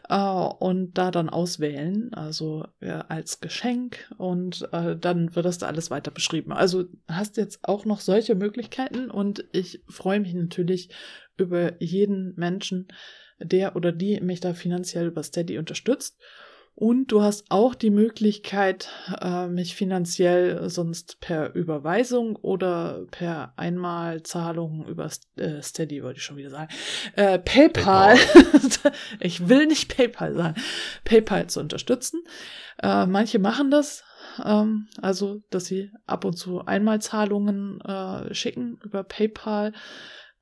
äh, 0.08 0.16
und 0.16 0.94
da 0.94 1.10
dann 1.10 1.28
auswählen, 1.28 2.12
also 2.14 2.64
als 3.08 3.40
Geschenk 3.40 4.10
und 4.16 4.68
äh, 4.72 4.96
dann 4.96 5.34
wird 5.34 5.44
das 5.44 5.58
da 5.58 5.66
alles 5.66 5.90
weiter 5.90 6.10
beschrieben. 6.10 6.52
Also 6.52 6.84
hast 7.08 7.36
jetzt 7.36 7.60
auch 7.62 7.84
noch 7.84 8.00
solche 8.00 8.34
Möglichkeiten 8.34 9.10
und 9.10 9.44
ich 9.52 9.82
freue 9.88 10.09
mich 10.18 10.34
natürlich 10.34 10.90
über 11.36 11.80
jeden 11.80 12.34
Menschen, 12.36 12.88
der 13.38 13.76
oder 13.76 13.92
die 13.92 14.20
mich 14.20 14.40
da 14.40 14.54
finanziell 14.54 15.06
über 15.06 15.22
Steady 15.22 15.58
unterstützt. 15.58 16.18
Und 16.80 17.08
du 17.08 17.20
hast 17.20 17.44
auch 17.50 17.74
die 17.74 17.90
Möglichkeit, 17.90 18.88
äh, 19.20 19.48
mich 19.48 19.74
finanziell 19.74 20.70
sonst 20.70 21.20
per 21.20 21.54
Überweisung 21.54 22.36
oder 22.36 23.04
per 23.10 23.52
Einmalzahlung 23.56 24.86
über 24.86 25.10
äh, 25.36 25.60
Steady, 25.60 26.02
wollte 26.02 26.18
ich 26.18 26.24
schon 26.24 26.38
wieder 26.38 26.48
sagen, 26.48 26.72
äh, 27.16 27.38
PayPal, 27.38 28.16
PayPal. 28.16 28.92
ich 29.20 29.46
will 29.48 29.66
nicht 29.66 29.94
PayPal 29.94 30.34
sagen, 30.34 30.54
PayPal 31.04 31.48
zu 31.48 31.60
unterstützen. 31.60 32.22
Äh, 32.82 33.04
manche 33.04 33.38
machen 33.38 33.70
das, 33.70 34.02
ähm, 34.44 34.88
also 35.00 35.42
dass 35.50 35.66
sie 35.66 35.90
ab 36.06 36.24
und 36.24 36.36
zu 36.36 36.64
Einmalzahlungen 36.64 37.80
äh, 37.80 38.34
schicken 38.34 38.78
über 38.84 39.04
PayPal. 39.04 39.72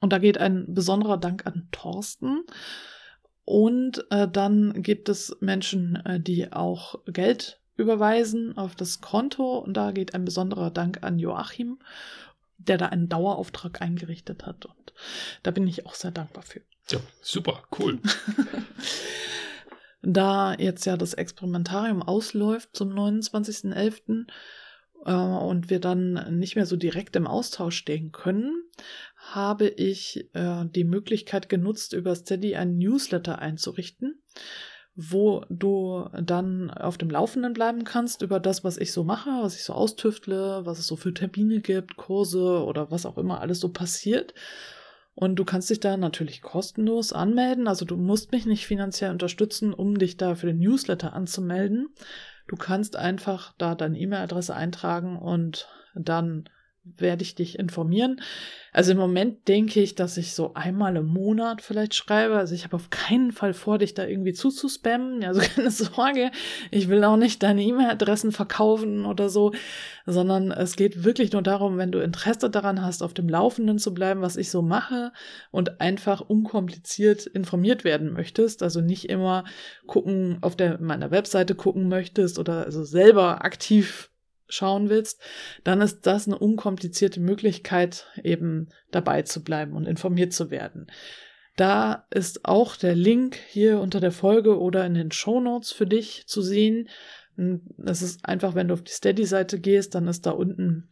Und 0.01 0.13
da 0.13 0.19
geht 0.19 0.39
ein 0.39 0.67
besonderer 0.69 1.19
Dank 1.19 1.47
an 1.47 1.69
Thorsten. 1.73 2.45
Und 3.45 4.05
äh, 4.11 4.29
dann 4.29 4.83
gibt 4.83 5.09
es 5.09 5.37
Menschen, 5.41 5.97
äh, 6.05 6.21
die 6.21 6.53
auch 6.53 6.97
Geld 7.07 7.61
überweisen 7.77 8.57
auf 8.59 8.75
das 8.75 9.01
Konto. 9.01 9.59
Und 9.59 9.75
da 9.75 9.93
geht 9.93 10.15
ein 10.15 10.25
besonderer 10.25 10.71
Dank 10.71 11.03
an 11.03 11.19
Joachim, 11.19 11.79
der 12.59 12.77
da 12.77 12.87
einen 12.87 13.09
Dauerauftrag 13.09 13.81
eingerichtet 13.81 14.47
hat. 14.47 14.67
Und 14.67 14.93
da 15.43 15.51
bin 15.51 15.67
ich 15.67 15.87
auch 15.87 15.95
sehr 15.95 16.11
dankbar 16.11 16.43
für. 16.43 16.61
Ja, 16.91 16.99
super, 17.21 17.63
cool. 17.79 18.01
da 20.03 20.55
jetzt 20.55 20.85
ja 20.85 20.97
das 20.97 21.15
Experimentarium 21.15 22.03
ausläuft 22.03 22.71
zum 22.73 22.91
29.11., 22.91 24.27
äh, 25.05 25.13
und 25.13 25.71
wir 25.71 25.81
dann 25.81 26.39
nicht 26.39 26.57
mehr 26.57 26.67
so 26.67 26.77
direkt 26.77 27.17
im 27.17 27.27
Austausch 27.27 27.77
stehen 27.77 28.13
können, 28.13 28.63
habe 29.17 29.69
ich 29.69 30.29
äh, 30.35 30.65
die 30.67 30.85
Möglichkeit 30.85 31.49
genutzt, 31.49 31.93
über 31.93 32.15
Steady 32.15 32.57
einen 32.57 32.79
Newsletter 32.79 33.39
einzurichten, 33.39 34.23
wo 34.95 35.45
du 35.49 36.09
dann 36.21 36.71
auf 36.71 36.99
dem 36.99 37.11
Laufenden 37.11 37.53
bleiben 37.53 37.85
kannst 37.85 38.23
über 38.23 38.41
das, 38.41 38.65
was 38.65 38.77
ich 38.79 38.93
so 38.93 39.05
mache, 39.05 39.31
was 39.43 39.55
ich 39.55 39.65
so 39.65 39.73
austüftle, 39.73 40.63
was 40.65 40.79
es 40.79 40.87
so 40.87 40.97
für 40.97 41.15
Termine 41.15 41.61
gibt, 41.61 41.97
Kurse 41.97 42.65
oder 42.65 42.91
was 42.91 43.07
auch 43.07 43.19
immer 43.19 43.41
alles 43.41 43.61
so 43.61 43.69
passiert. 43.71 44.35
Und 45.21 45.35
du 45.35 45.45
kannst 45.45 45.69
dich 45.69 45.81
da 45.81 45.97
natürlich 45.97 46.43
kostenlos 46.43 47.13
anmelden. 47.13 47.67
Also 47.67 47.85
du 47.85 47.97
musst 47.97 48.31
mich 48.31 48.47
nicht 48.47 48.69
finanziell 48.69 49.11
unterstützen, 49.11 49.75
um 49.75 49.99
dich 49.99 50.17
da 50.17 50.37
für 50.37 50.47
den 50.47 50.61
Newsletter 50.61 51.13
anzumelden. 51.13 51.89
Du 52.47 52.55
kannst 52.55 52.95
einfach 52.95 53.53
da 53.59 53.75
deine 53.75 53.99
E-Mail-Adresse 53.99 54.55
eintragen 54.55 55.19
und 55.19 55.67
dann 55.97 56.49
werde 56.97 57.23
ich 57.23 57.35
dich 57.35 57.59
informieren. 57.59 58.21
Also 58.73 58.93
im 58.93 58.99
Moment 58.99 59.49
denke 59.49 59.81
ich, 59.81 59.95
dass 59.95 60.17
ich 60.19 60.35
so 60.35 60.55
einmal 60.55 60.97
im 60.97 61.07
Monat 61.07 61.63
vielleicht 61.63 61.95
schreibe. 61.95 62.37
Also 62.37 62.55
ich 62.55 62.65
habe 62.65 62.77
auf 62.77 62.91
keinen 62.91 63.33
Fall 63.33 63.55
vor, 63.55 63.79
dich 63.79 63.95
da 63.95 64.07
irgendwie 64.07 64.35
zuzuspammen. 64.35 65.25
Also 65.25 65.41
keine 65.55 65.71
Sorge. 65.71 66.31
Ich 66.71 66.89
will 66.89 67.03
auch 67.05 67.17
nicht 67.17 67.43
deine 67.43 67.63
E-Mail-Adressen 67.63 68.31
verkaufen 68.31 69.07
oder 69.07 69.31
so, 69.31 69.53
sondern 70.07 70.53
es 70.53 70.77
geht 70.77 71.03
wirklich 71.05 71.33
nur 71.33 71.43
darum, 71.43 71.79
wenn 71.79 71.93
du 71.93 71.99
Interesse 71.99 72.51
daran 72.51 72.83
hast, 72.85 73.03
auf 73.03 73.15
dem 73.15 73.29
Laufenden 73.29 73.79
zu 73.79 73.95
bleiben, 73.95 74.21
was 74.21 74.37
ich 74.37 74.51
so 74.51 74.63
mache 74.63 75.13
und 75.51 75.81
einfach 75.81 76.21
unkompliziert 76.21 77.27
informiert 77.27 77.85
werden 77.85 78.13
möchtest. 78.13 78.63
Also 78.63 78.81
nicht 78.81 79.09
immer 79.09 79.45
gucken, 79.87 80.39
auf 80.43 80.57
der, 80.57 80.81
meiner 80.81 81.11
Webseite 81.11 81.55
gucken 81.55 81.89
möchtest 81.89 82.39
oder 82.39 82.65
also 82.65 82.85
selber 82.85 83.45
aktiv 83.45 84.11
schauen 84.49 84.89
willst, 84.89 85.21
dann 85.65 85.81
ist 85.81 86.07
das 86.07 86.27
eine 86.27 86.39
unkomplizierte 86.39 87.21
Möglichkeit, 87.21 88.07
eben 88.23 88.69
dabei 88.91 89.23
zu 89.23 89.43
bleiben 89.43 89.75
und 89.75 89.87
informiert 89.87 90.33
zu 90.33 90.51
werden. 90.51 90.87
Da 91.57 92.07
ist 92.11 92.45
auch 92.45 92.77
der 92.77 92.95
Link 92.95 93.37
hier 93.49 93.81
unter 93.81 93.99
der 93.99 94.13
Folge 94.13 94.61
oder 94.61 94.87
in 94.87 94.95
den 94.95 95.11
Show 95.11 95.41
Notes 95.41 95.73
für 95.73 95.87
dich 95.87 96.25
zu 96.27 96.41
sehen. 96.41 96.89
Das 97.77 98.01
ist 98.01 98.25
einfach, 98.25 98.55
wenn 98.55 98.69
du 98.69 98.75
auf 98.75 98.83
die 98.83 98.93
Steady-Seite 98.93 99.59
gehst, 99.59 99.95
dann 99.95 100.07
ist 100.07 100.25
da 100.27 100.31
unten 100.31 100.89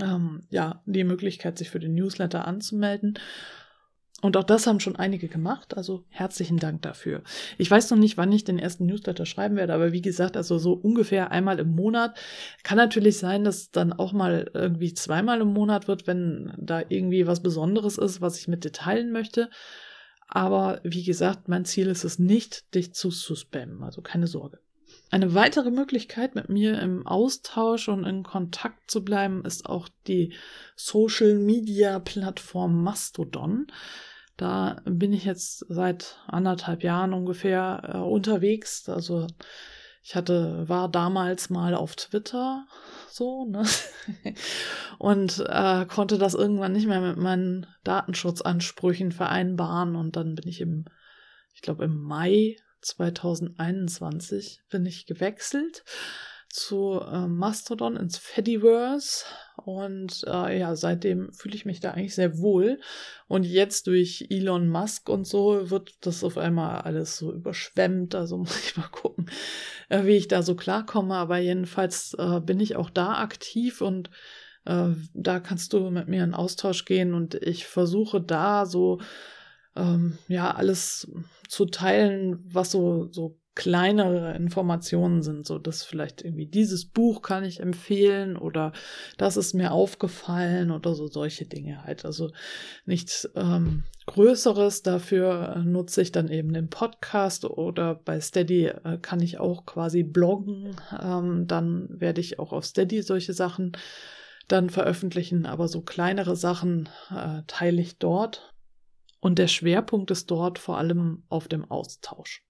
ähm, 0.00 0.46
ja 0.50 0.82
die 0.86 1.04
Möglichkeit, 1.04 1.58
sich 1.58 1.70
für 1.70 1.80
den 1.80 1.94
Newsletter 1.94 2.46
anzumelden. 2.46 3.18
Und 4.20 4.36
auch 4.36 4.44
das 4.44 4.66
haben 4.66 4.80
schon 4.80 4.96
einige 4.96 5.28
gemacht, 5.28 5.76
also 5.76 6.04
herzlichen 6.10 6.58
Dank 6.58 6.82
dafür. 6.82 7.22
Ich 7.56 7.70
weiß 7.70 7.90
noch 7.90 7.98
nicht, 7.98 8.18
wann 8.18 8.32
ich 8.32 8.44
den 8.44 8.58
ersten 8.58 8.84
Newsletter 8.84 9.24
schreiben 9.24 9.56
werde, 9.56 9.72
aber 9.72 9.92
wie 9.92 10.02
gesagt, 10.02 10.36
also 10.36 10.58
so 10.58 10.74
ungefähr 10.74 11.30
einmal 11.30 11.58
im 11.58 11.74
Monat. 11.74 12.18
Kann 12.62 12.76
natürlich 12.76 13.16
sein, 13.18 13.44
dass 13.44 13.70
dann 13.70 13.92
auch 13.94 14.12
mal 14.12 14.50
irgendwie 14.52 14.92
zweimal 14.92 15.40
im 15.40 15.52
Monat 15.52 15.88
wird, 15.88 16.06
wenn 16.06 16.52
da 16.58 16.82
irgendwie 16.86 17.26
was 17.26 17.42
Besonderes 17.42 17.96
ist, 17.96 18.20
was 18.20 18.38
ich 18.38 18.46
mit 18.46 18.64
dir 18.64 18.72
teilen 18.72 19.10
möchte. 19.10 19.48
Aber 20.28 20.80
wie 20.84 21.02
gesagt, 21.02 21.48
mein 21.48 21.64
Ziel 21.64 21.88
ist 21.88 22.04
es 22.04 22.18
nicht, 22.18 22.74
dich 22.74 22.94
zu, 22.94 23.08
zu 23.08 23.34
spammen, 23.34 23.82
also 23.82 24.02
keine 24.02 24.26
Sorge. 24.26 24.60
Eine 25.10 25.34
weitere 25.34 25.70
Möglichkeit, 25.70 26.36
mit 26.36 26.48
mir 26.48 26.80
im 26.80 27.06
Austausch 27.06 27.88
und 27.88 28.04
in 28.04 28.22
Kontakt 28.22 28.90
zu 28.90 29.04
bleiben, 29.04 29.44
ist 29.44 29.66
auch 29.66 29.88
die 30.06 30.34
Social 30.76 31.34
Media 31.34 31.98
Plattform 31.98 32.84
Mastodon. 32.84 33.66
Da 34.40 34.80
bin 34.86 35.12
ich 35.12 35.26
jetzt 35.26 35.66
seit 35.68 36.16
anderthalb 36.26 36.82
Jahren 36.82 37.12
ungefähr 37.12 37.82
äh, 37.92 37.98
unterwegs. 37.98 38.88
Also 38.88 39.26
ich 40.02 40.14
hatte, 40.14 40.66
war 40.66 40.88
damals 40.88 41.50
mal 41.50 41.74
auf 41.74 41.94
Twitter 41.94 42.66
so, 43.10 43.44
ne? 43.44 43.66
Und 44.98 45.44
äh, 45.46 45.84
konnte 45.84 46.16
das 46.16 46.32
irgendwann 46.32 46.72
nicht 46.72 46.86
mehr 46.86 47.02
mit 47.02 47.18
meinen 47.18 47.66
Datenschutzansprüchen 47.84 49.12
vereinbaren. 49.12 49.94
Und 49.94 50.16
dann 50.16 50.36
bin 50.36 50.48
ich 50.48 50.62
im, 50.62 50.86
ich 51.52 51.60
glaube, 51.60 51.84
im 51.84 52.00
Mai 52.00 52.56
2021 52.80 54.62
bin 54.70 54.86
ich 54.86 55.04
gewechselt 55.04 55.84
zu 56.50 57.00
äh, 57.00 57.26
Mastodon 57.26 57.96
ins 57.96 58.18
Fediverse 58.18 59.24
und 59.56 60.24
äh, 60.26 60.58
ja, 60.58 60.74
seitdem 60.74 61.32
fühle 61.32 61.54
ich 61.54 61.64
mich 61.64 61.80
da 61.80 61.92
eigentlich 61.92 62.14
sehr 62.14 62.38
wohl. 62.38 62.80
Und 63.28 63.44
jetzt 63.44 63.86
durch 63.86 64.26
Elon 64.30 64.68
Musk 64.68 65.08
und 65.08 65.26
so 65.26 65.70
wird 65.70 65.92
das 66.00 66.24
auf 66.24 66.38
einmal 66.38 66.80
alles 66.82 67.16
so 67.16 67.32
überschwemmt. 67.32 68.14
Also 68.14 68.36
muss 68.38 68.58
ich 68.64 68.76
mal 68.76 68.88
gucken, 68.88 69.30
äh, 69.88 70.04
wie 70.04 70.16
ich 70.16 70.28
da 70.28 70.42
so 70.42 70.56
klarkomme. 70.56 71.14
Aber 71.14 71.38
jedenfalls 71.38 72.14
äh, 72.18 72.40
bin 72.40 72.60
ich 72.60 72.76
auch 72.76 72.90
da 72.90 73.18
aktiv 73.18 73.80
und 73.80 74.10
äh, 74.64 74.88
da 75.14 75.40
kannst 75.40 75.72
du 75.72 75.90
mit 75.90 76.08
mir 76.08 76.24
in 76.24 76.34
Austausch 76.34 76.84
gehen 76.84 77.14
und 77.14 77.34
ich 77.34 77.66
versuche 77.66 78.20
da 78.20 78.66
so 78.66 79.00
ähm, 79.76 80.18
ja 80.28 80.54
alles 80.54 81.10
zu 81.48 81.66
teilen, 81.66 82.38
was 82.52 82.70
so 82.70 83.08
so 83.10 83.40
kleinere 83.56 84.34
Informationen 84.36 85.22
sind, 85.22 85.46
so 85.46 85.58
dass 85.58 85.82
vielleicht 85.82 86.22
irgendwie 86.22 86.46
dieses 86.46 86.86
Buch 86.86 87.20
kann 87.20 87.44
ich 87.44 87.60
empfehlen 87.60 88.36
oder 88.36 88.72
das 89.18 89.36
ist 89.36 89.54
mir 89.54 89.72
aufgefallen 89.72 90.70
oder 90.70 90.94
so 90.94 91.08
solche 91.08 91.46
Dinge 91.46 91.84
halt. 91.84 92.04
Also 92.04 92.30
nichts 92.86 93.28
ähm, 93.34 93.84
Größeres. 94.06 94.82
Dafür 94.82 95.62
nutze 95.64 96.00
ich 96.00 96.12
dann 96.12 96.28
eben 96.28 96.52
den 96.52 96.70
Podcast 96.70 97.44
oder 97.44 97.96
bei 97.96 98.20
Steady 98.20 98.66
äh, 98.66 98.98
kann 99.02 99.20
ich 99.20 99.38
auch 99.38 99.66
quasi 99.66 100.04
bloggen. 100.04 100.76
Ähm, 100.98 101.46
dann 101.46 101.88
werde 102.00 102.20
ich 102.20 102.38
auch 102.38 102.52
auf 102.52 102.64
Steady 102.64 103.02
solche 103.02 103.34
Sachen 103.34 103.72
dann 104.48 104.70
veröffentlichen, 104.70 105.44
aber 105.46 105.68
so 105.68 105.82
kleinere 105.82 106.34
Sachen 106.34 106.88
äh, 107.14 107.42
teile 107.46 107.80
ich 107.80 107.98
dort. 107.98 108.49
Und 109.20 109.38
der 109.38 109.48
Schwerpunkt 109.48 110.10
ist 110.10 110.30
dort 110.30 110.58
vor 110.58 110.78
allem 110.78 111.24
auf 111.28 111.46
dem 111.46 111.70
Austausch. 111.70 112.42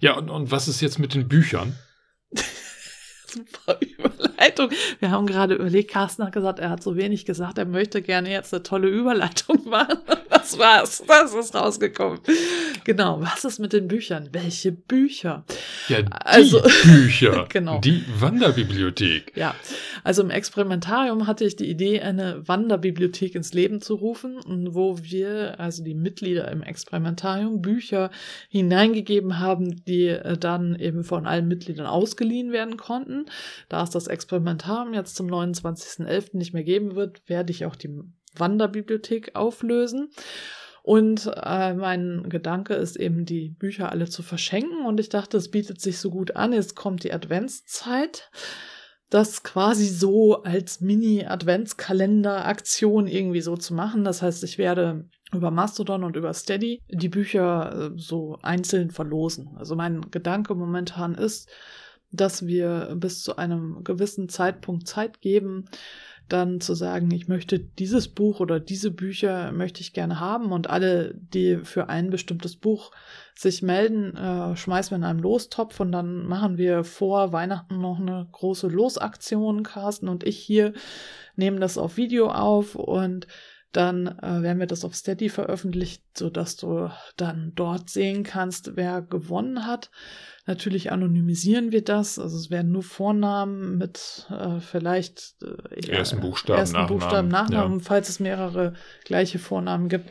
Ja, 0.00 0.16
und, 0.16 0.30
und 0.30 0.50
was 0.50 0.68
ist 0.68 0.80
jetzt 0.80 0.98
mit 0.98 1.14
den 1.14 1.28
Büchern? 1.28 1.78
Super 3.34 3.78
Überleitung. 3.98 4.70
Wir 5.00 5.10
haben 5.10 5.26
gerade 5.26 5.54
überlegt, 5.54 5.90
Carsten 5.90 6.24
hat 6.24 6.32
gesagt, 6.32 6.58
er 6.58 6.70
hat 6.70 6.82
so 6.82 6.96
wenig 6.96 7.24
gesagt, 7.24 7.58
er 7.58 7.64
möchte 7.64 8.00
gerne 8.02 8.30
jetzt 8.30 8.54
eine 8.54 8.62
tolle 8.62 8.88
Überleitung 8.88 9.60
machen. 9.68 9.98
Das 10.30 10.58
war's. 10.58 11.02
Das 11.06 11.34
ist 11.34 11.54
rausgekommen. 11.54 12.20
Genau, 12.84 13.20
was 13.20 13.44
ist 13.44 13.58
mit 13.58 13.72
den 13.72 13.88
Büchern? 13.88 14.28
Welche 14.32 14.72
Bücher? 14.72 15.44
Ja, 15.88 16.02
die 16.02 16.12
also, 16.12 16.62
Bücher. 16.84 17.46
genau. 17.48 17.78
Die 17.80 18.04
Wanderbibliothek. 18.18 19.32
Ja, 19.36 19.54
also 20.02 20.22
im 20.22 20.30
Experimentarium 20.30 21.26
hatte 21.26 21.44
ich 21.44 21.56
die 21.56 21.68
Idee, 21.68 22.00
eine 22.00 22.46
Wanderbibliothek 22.46 23.34
ins 23.34 23.54
Leben 23.54 23.80
zu 23.80 23.94
rufen, 23.94 24.38
wo 24.70 24.98
wir, 25.02 25.58
also 25.58 25.82
die 25.82 25.94
Mitglieder 25.94 26.50
im 26.50 26.62
Experimentarium, 26.62 27.62
Bücher 27.62 28.10
hineingegeben 28.48 29.38
haben, 29.38 29.84
die 29.86 30.08
äh, 30.08 30.36
dann 30.36 30.76
eben 30.78 31.04
von 31.04 31.26
allen 31.26 31.48
Mitgliedern 31.48 31.86
ausgeliehen 31.86 32.52
werden 32.52 32.76
konnten. 32.76 33.23
Da 33.68 33.82
es 33.82 33.90
das 33.90 34.06
Experimentarium 34.06 34.94
jetzt 34.94 35.16
zum 35.16 35.28
29.11. 35.28 36.36
nicht 36.36 36.54
mehr 36.54 36.64
geben 36.64 36.94
wird, 36.94 37.28
werde 37.28 37.50
ich 37.50 37.66
auch 37.66 37.76
die 37.76 38.00
Wanderbibliothek 38.36 39.32
auflösen. 39.34 40.10
Und 40.82 41.30
äh, 41.42 41.72
mein 41.72 42.28
Gedanke 42.28 42.74
ist 42.74 42.96
eben, 42.96 43.24
die 43.24 43.48
Bücher 43.48 43.90
alle 43.90 44.06
zu 44.06 44.22
verschenken. 44.22 44.84
Und 44.84 45.00
ich 45.00 45.08
dachte, 45.08 45.38
es 45.38 45.50
bietet 45.50 45.80
sich 45.80 45.98
so 45.98 46.10
gut 46.10 46.36
an. 46.36 46.52
Jetzt 46.52 46.76
kommt 46.76 47.04
die 47.04 47.14
Adventszeit. 47.14 48.30
Das 49.08 49.42
quasi 49.42 49.86
so 49.86 50.42
als 50.42 50.82
Mini-Adventskalender-Aktion 50.82 53.06
irgendwie 53.06 53.40
so 53.40 53.56
zu 53.56 53.72
machen. 53.72 54.04
Das 54.04 54.20
heißt, 54.20 54.44
ich 54.44 54.58
werde 54.58 55.08
über 55.32 55.50
Mastodon 55.50 56.04
und 56.04 56.16
über 56.16 56.34
Steady 56.34 56.82
die 56.90 57.08
Bücher 57.08 57.72
äh, 57.72 57.92
so 57.96 58.36
einzeln 58.42 58.90
verlosen. 58.90 59.56
Also 59.56 59.76
mein 59.76 60.10
Gedanke 60.10 60.54
momentan 60.54 61.14
ist, 61.14 61.48
dass 62.16 62.46
wir 62.46 62.94
bis 62.96 63.22
zu 63.22 63.36
einem 63.36 63.84
gewissen 63.84 64.28
Zeitpunkt 64.28 64.86
Zeit 64.86 65.20
geben, 65.20 65.66
dann 66.28 66.60
zu 66.60 66.74
sagen, 66.74 67.10
ich 67.10 67.28
möchte 67.28 67.58
dieses 67.58 68.08
Buch 68.08 68.40
oder 68.40 68.58
diese 68.58 68.90
Bücher 68.90 69.52
möchte 69.52 69.82
ich 69.82 69.92
gerne 69.92 70.20
haben 70.20 70.52
und 70.52 70.70
alle, 70.70 71.14
die 71.14 71.58
für 71.64 71.88
ein 71.90 72.10
bestimmtes 72.10 72.56
Buch 72.56 72.92
sich 73.34 73.62
melden, 73.62 74.16
äh, 74.16 74.56
schmeißen 74.56 74.92
wir 74.92 74.96
in 74.96 75.04
einen 75.04 75.18
Lostopf 75.18 75.80
und 75.80 75.92
dann 75.92 76.26
machen 76.26 76.56
wir 76.56 76.84
vor 76.84 77.32
Weihnachten 77.32 77.78
noch 77.78 78.00
eine 78.00 78.26
große 78.32 78.68
Losaktion, 78.68 79.62
Carsten 79.64 80.08
und 80.08 80.24
ich 80.24 80.38
hier 80.38 80.72
nehmen 81.36 81.60
das 81.60 81.76
auf 81.76 81.96
Video 81.96 82.30
auf 82.30 82.74
und 82.74 83.26
dann 83.76 84.06
äh, 84.06 84.42
werden 84.42 84.60
wir 84.60 84.66
das 84.66 84.84
auf 84.84 84.94
Steady 84.94 85.28
veröffentlicht, 85.28 86.02
sodass 86.16 86.56
du 86.56 86.90
dann 87.16 87.52
dort 87.54 87.90
sehen 87.90 88.22
kannst, 88.22 88.76
wer 88.76 89.02
gewonnen 89.02 89.66
hat. 89.66 89.90
Natürlich 90.46 90.92
anonymisieren 90.92 91.72
wir 91.72 91.82
das, 91.82 92.18
also 92.18 92.36
es 92.36 92.50
werden 92.50 92.70
nur 92.70 92.82
Vornamen 92.82 93.76
mit 93.76 94.26
äh, 94.30 94.60
vielleicht 94.60 95.34
äh, 95.42 95.90
ersten 95.90 96.20
Buchstaben, 96.20 96.60
ersten 96.60 96.76
Nachnamen, 96.76 96.98
Buchstaben, 96.98 97.28
Nachnamen 97.28 97.78
ja. 97.78 97.84
falls 97.84 98.08
es 98.08 98.20
mehrere 98.20 98.74
gleiche 99.04 99.38
Vornamen 99.38 99.88
gibt, 99.88 100.10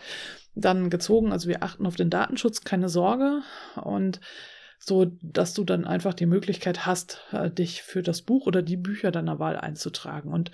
dann 0.55 0.89
gezogen. 0.89 1.31
Also 1.31 1.47
wir 1.47 1.63
achten 1.63 1.85
auf 1.85 1.95
den 1.95 2.09
Datenschutz, 2.09 2.61
keine 2.61 2.89
Sorge. 2.89 3.41
Und 3.81 4.19
so, 4.85 5.05
dass 5.21 5.53
du 5.53 5.63
dann 5.63 5.85
einfach 5.85 6.13
die 6.13 6.25
Möglichkeit 6.25 6.85
hast, 6.85 7.21
äh, 7.31 7.49
dich 7.49 7.83
für 7.83 8.01
das 8.01 8.21
Buch 8.21 8.47
oder 8.47 8.61
die 8.61 8.75
Bücher 8.75 9.11
deiner 9.11 9.39
Wahl 9.39 9.55
einzutragen. 9.55 10.33
Und 10.33 10.51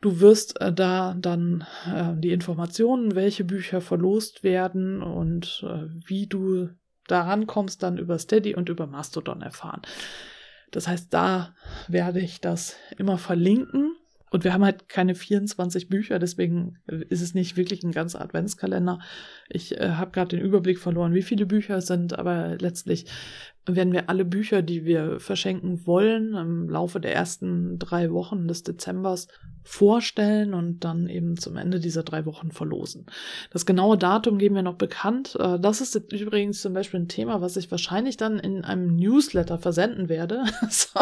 du 0.00 0.20
wirst 0.20 0.60
äh, 0.60 0.72
da 0.72 1.14
dann 1.18 1.66
äh, 1.86 2.14
die 2.16 2.32
Informationen, 2.32 3.14
welche 3.14 3.44
Bücher 3.44 3.80
verlost 3.80 4.42
werden 4.42 5.02
und 5.02 5.64
äh, 5.66 5.86
wie 6.06 6.26
du 6.26 6.70
daran 7.06 7.46
kommst, 7.46 7.82
dann 7.82 7.98
über 7.98 8.18
Steady 8.18 8.54
und 8.54 8.68
über 8.68 8.86
Mastodon 8.86 9.42
erfahren. 9.42 9.82
Das 10.70 10.86
heißt, 10.86 11.12
da 11.12 11.54
werde 11.88 12.20
ich 12.20 12.40
das 12.40 12.76
immer 12.98 13.18
verlinken. 13.18 13.92
Und 14.30 14.44
wir 14.44 14.52
haben 14.52 14.64
halt 14.64 14.90
keine 14.90 15.14
24 15.14 15.88
Bücher, 15.88 16.18
deswegen 16.18 16.76
ist 16.86 17.22
es 17.22 17.32
nicht 17.32 17.56
wirklich 17.56 17.82
ein 17.82 17.92
ganzer 17.92 18.20
Adventskalender. 18.20 18.98
Ich 19.48 19.80
äh, 19.80 19.92
habe 19.92 20.10
gerade 20.10 20.36
den 20.36 20.44
Überblick 20.44 20.78
verloren, 20.78 21.14
wie 21.14 21.22
viele 21.22 21.46
Bücher 21.46 21.78
es 21.78 21.86
sind, 21.86 22.18
aber 22.18 22.58
letztlich 22.58 23.06
werden 23.76 23.92
wir 23.92 24.08
alle 24.08 24.24
Bücher, 24.24 24.62
die 24.62 24.84
wir 24.84 25.20
verschenken 25.20 25.86
wollen, 25.86 26.34
im 26.34 26.68
Laufe 26.68 27.00
der 27.00 27.14
ersten 27.14 27.78
drei 27.78 28.10
Wochen 28.12 28.48
des 28.48 28.62
Dezembers 28.62 29.28
vorstellen 29.68 30.54
und 30.54 30.82
dann 30.82 31.08
eben 31.08 31.36
zum 31.36 31.58
Ende 31.58 31.78
dieser 31.78 32.02
drei 32.02 32.24
Wochen 32.24 32.52
verlosen. 32.52 33.04
Das 33.50 33.66
genaue 33.66 33.98
Datum 33.98 34.38
geben 34.38 34.54
wir 34.54 34.62
noch 34.62 34.76
bekannt. 34.76 35.36
Äh, 35.38 35.58
das 35.60 35.82
ist 35.82 35.94
übrigens 36.10 36.62
zum 36.62 36.72
Beispiel 36.72 37.00
ein 37.00 37.08
Thema, 37.08 37.42
was 37.42 37.56
ich 37.58 37.70
wahrscheinlich 37.70 38.16
dann 38.16 38.38
in 38.38 38.64
einem 38.64 38.96
Newsletter 38.96 39.58
versenden 39.58 40.08
werde, 40.08 40.44
so, 40.70 41.00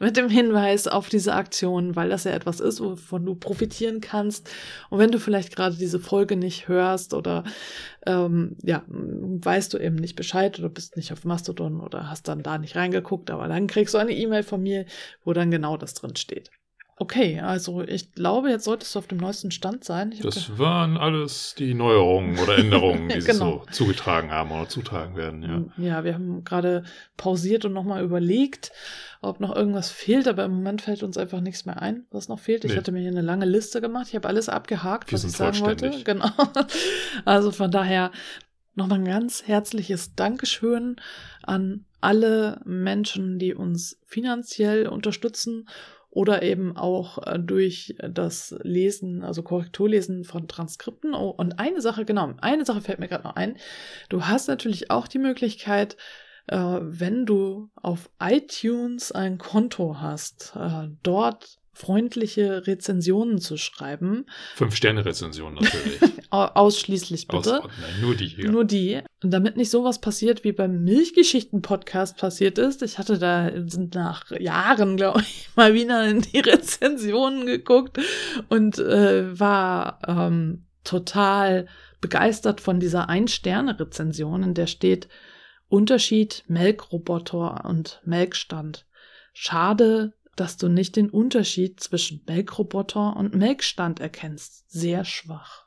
mit 0.00 0.16
dem 0.16 0.28
Hinweis 0.28 0.88
auf 0.88 1.08
diese 1.08 1.34
Aktion, 1.34 1.94
weil 1.94 2.08
das 2.08 2.24
ja 2.24 2.32
etwas 2.32 2.58
ist, 2.58 2.80
wovon 2.80 3.24
du 3.24 3.36
profitieren 3.36 4.00
kannst. 4.00 4.50
Und 4.88 4.98
wenn 4.98 5.12
du 5.12 5.20
vielleicht 5.20 5.54
gerade 5.54 5.76
diese 5.76 6.00
Folge 6.00 6.34
nicht 6.34 6.66
hörst 6.66 7.14
oder 7.14 7.44
ähm, 8.06 8.56
ja, 8.62 8.84
weißt 8.88 9.74
du 9.74 9.78
eben 9.78 9.96
nicht 9.96 10.16
Bescheid 10.16 10.58
oder 10.58 10.68
bist 10.68 10.96
nicht 10.96 11.12
auf 11.12 11.24
Mastodon 11.24 11.80
oder 11.80 12.08
hast 12.10 12.28
dann 12.28 12.42
da 12.42 12.58
nicht 12.58 12.76
reingeguckt, 12.76 13.30
aber 13.30 13.48
dann 13.48 13.66
kriegst 13.66 13.94
du 13.94 13.98
eine 13.98 14.12
E-Mail 14.12 14.42
von 14.42 14.62
mir, 14.62 14.86
wo 15.24 15.32
dann 15.32 15.50
genau 15.50 15.76
das 15.76 15.94
drin 15.94 16.16
steht. 16.16 16.50
Okay, 17.02 17.40
also 17.40 17.80
ich 17.80 18.12
glaube, 18.12 18.50
jetzt 18.50 18.64
solltest 18.64 18.94
du 18.94 18.98
auf 18.98 19.06
dem 19.06 19.16
neuesten 19.16 19.50
Stand 19.50 19.84
sein. 19.84 20.14
Das 20.22 20.58
waren 20.58 20.98
alles 20.98 21.54
die 21.56 21.72
Neuerungen 21.72 22.38
oder 22.38 22.58
Änderungen, 22.58 23.08
die 23.08 23.20
genau. 23.20 23.22
sich 23.22 23.34
so 23.36 23.64
zugetragen 23.70 24.30
haben 24.30 24.50
oder 24.50 24.68
zutragen 24.68 25.16
werden. 25.16 25.72
Ja, 25.78 25.82
ja 25.82 26.04
wir 26.04 26.12
haben 26.12 26.44
gerade 26.44 26.84
pausiert 27.16 27.64
und 27.64 27.72
nochmal 27.72 28.04
überlegt, 28.04 28.70
ob 29.22 29.40
noch 29.40 29.56
irgendwas 29.56 29.90
fehlt, 29.90 30.28
aber 30.28 30.44
im 30.44 30.52
Moment 30.52 30.82
fällt 30.82 31.02
uns 31.02 31.16
einfach 31.16 31.40
nichts 31.40 31.64
mehr 31.64 31.80
ein, 31.80 32.04
was 32.10 32.28
noch 32.28 32.38
fehlt. 32.38 32.66
Ich 32.66 32.72
nee. 32.72 32.76
hatte 32.76 32.92
mir 32.92 33.00
hier 33.00 33.12
eine 33.12 33.22
lange 33.22 33.46
Liste 33.46 33.80
gemacht. 33.80 34.08
Ich 34.08 34.14
habe 34.14 34.28
alles 34.28 34.50
abgehakt, 34.50 35.10
wir 35.10 35.14
was 35.14 35.24
ich 35.24 35.32
sagen 35.32 35.58
wollte. 35.60 36.02
Genau. 36.04 36.28
Also 37.24 37.50
von 37.50 37.70
daher 37.70 38.10
nochmal 38.74 38.98
ein 38.98 39.06
ganz 39.06 39.46
herzliches 39.46 40.14
Dankeschön 40.16 40.96
an 41.42 41.86
alle 42.02 42.60
Menschen, 42.66 43.38
die 43.38 43.54
uns 43.54 43.98
finanziell 44.04 44.86
unterstützen 44.86 45.66
oder 46.10 46.42
eben 46.42 46.76
auch 46.76 47.24
äh, 47.26 47.38
durch 47.38 47.94
das 47.98 48.54
Lesen, 48.62 49.22
also 49.22 49.42
Korrekturlesen 49.42 50.24
von 50.24 50.48
Transkripten. 50.48 51.14
Oh, 51.14 51.30
und 51.30 51.58
eine 51.58 51.80
Sache, 51.80 52.04
genau, 52.04 52.34
eine 52.40 52.64
Sache 52.64 52.80
fällt 52.80 52.98
mir 52.98 53.08
gerade 53.08 53.24
noch 53.24 53.36
ein. 53.36 53.56
Du 54.08 54.26
hast 54.26 54.48
natürlich 54.48 54.90
auch 54.90 55.06
die 55.06 55.18
Möglichkeit, 55.18 55.96
äh, 56.48 56.56
wenn 56.56 57.26
du 57.26 57.70
auf 57.76 58.10
iTunes 58.20 59.12
ein 59.12 59.38
Konto 59.38 60.00
hast, 60.00 60.54
äh, 60.56 60.88
dort 61.02 61.59
freundliche 61.80 62.66
Rezensionen 62.66 63.38
zu 63.38 63.56
schreiben. 63.56 64.26
Fünf-Sterne-Rezensionen 64.56 65.54
natürlich. 65.54 65.98
Ausschließlich 66.30 67.26
bitte. 67.26 67.64
Aus, 67.64 67.70
nein, 67.80 68.00
nur 68.02 68.14
die 68.14 68.26
hier. 68.26 68.50
Nur 68.50 68.64
die. 68.64 69.00
Und 69.22 69.30
damit 69.30 69.56
nicht 69.56 69.70
sowas 69.70 70.00
passiert, 70.00 70.44
wie 70.44 70.52
beim 70.52 70.84
Milchgeschichten-Podcast 70.84 72.18
passiert 72.18 72.58
ist. 72.58 72.82
Ich 72.82 72.98
hatte 72.98 73.18
da 73.18 73.50
nach 73.94 74.30
Jahren, 74.30 74.96
glaube 74.96 75.22
ich, 75.22 75.48
mal 75.56 75.72
wieder 75.72 76.06
in 76.06 76.20
die 76.20 76.40
Rezensionen 76.40 77.46
geguckt 77.46 77.98
und 78.50 78.78
äh, 78.78 79.38
war 79.38 80.00
ähm, 80.06 80.66
total 80.84 81.66
begeistert 82.02 82.60
von 82.60 82.78
dieser 82.78 83.08
Ein-Sterne-Rezension, 83.08 84.42
in 84.42 84.54
der 84.54 84.66
steht 84.66 85.08
Unterschied 85.68 86.44
Melkroboter 86.46 87.64
und 87.64 88.02
Melkstand. 88.04 88.86
Schade, 89.32 90.12
dass 90.40 90.56
du 90.56 90.68
nicht 90.68 90.96
den 90.96 91.10
Unterschied 91.10 91.80
zwischen 91.80 92.22
Melkroboter 92.26 93.14
und 93.16 93.34
Melkstand 93.34 94.00
erkennst. 94.00 94.70
Sehr 94.70 95.04
schwach. 95.04 95.66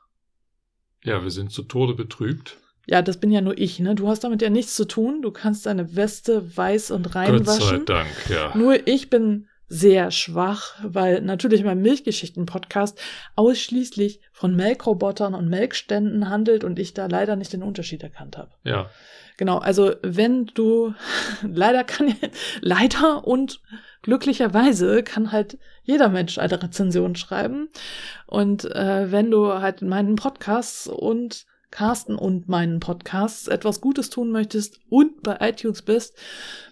Ja, 1.04 1.22
wir 1.22 1.30
sind 1.30 1.52
zu 1.52 1.62
Tode 1.62 1.94
betrübt. 1.94 2.56
Ja, 2.86 3.00
das 3.00 3.18
bin 3.18 3.30
ja 3.30 3.40
nur 3.40 3.56
ich, 3.56 3.78
ne? 3.78 3.94
Du 3.94 4.08
hast 4.08 4.24
damit 4.24 4.42
ja 4.42 4.50
nichts 4.50 4.74
zu 4.74 4.84
tun. 4.84 5.22
Du 5.22 5.30
kannst 5.30 5.64
deine 5.66 5.94
Weste 5.94 6.56
weiß 6.56 6.90
und 6.90 7.14
rein 7.14 7.38
Gott 7.38 7.46
waschen. 7.46 7.78
Gott 7.78 7.88
sei 7.88 7.94
Dank, 7.94 8.30
ja. 8.30 8.56
Nur 8.56 8.86
ich 8.86 9.08
bin 9.08 9.48
sehr 9.68 10.10
schwach, 10.10 10.74
weil 10.82 11.20
natürlich 11.20 11.64
mein 11.64 11.80
Milchgeschichten-Podcast 11.80 13.00
ausschließlich 13.34 14.20
von 14.32 14.54
Melkrobotern 14.54 15.34
und 15.34 15.48
Melkständen 15.48 16.28
handelt 16.28 16.64
und 16.64 16.78
ich 16.78 16.94
da 16.94 17.06
leider 17.06 17.36
nicht 17.36 17.52
den 17.52 17.62
Unterschied 17.62 18.02
erkannt 18.02 18.36
habe. 18.36 18.50
Ja. 18.64 18.90
Genau, 19.36 19.58
also 19.58 19.94
wenn 20.02 20.46
du 20.46 20.94
leider 21.42 21.84
kann 21.84 22.14
leider 22.60 23.26
und 23.26 23.60
glücklicherweise 24.02 25.02
kann 25.02 25.32
halt 25.32 25.58
jeder 25.82 26.08
Mensch 26.08 26.38
eine 26.38 26.62
Rezension 26.62 27.16
schreiben 27.16 27.68
und 28.26 28.64
äh, 28.64 29.10
wenn 29.10 29.30
du 29.30 29.54
halt 29.60 29.82
in 29.82 29.88
meinen 29.88 30.16
Podcasts 30.16 30.86
und 30.86 31.46
Carsten 31.74 32.14
und 32.14 32.48
meinen 32.48 32.78
Podcasts 32.78 33.48
etwas 33.48 33.80
Gutes 33.80 34.08
tun 34.08 34.30
möchtest 34.30 34.78
und 34.88 35.24
bei 35.24 35.38
iTunes 35.40 35.82
bist, 35.82 36.16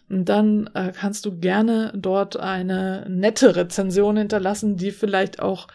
dann 0.08 0.70
äh, 0.74 0.92
kannst 0.94 1.26
du 1.26 1.38
gerne 1.40 1.92
dort 1.96 2.36
eine 2.36 3.04
nette 3.08 3.56
Rezension 3.56 4.16
hinterlassen, 4.16 4.76
die 4.76 4.92
vielleicht 4.92 5.42
auch 5.42 5.66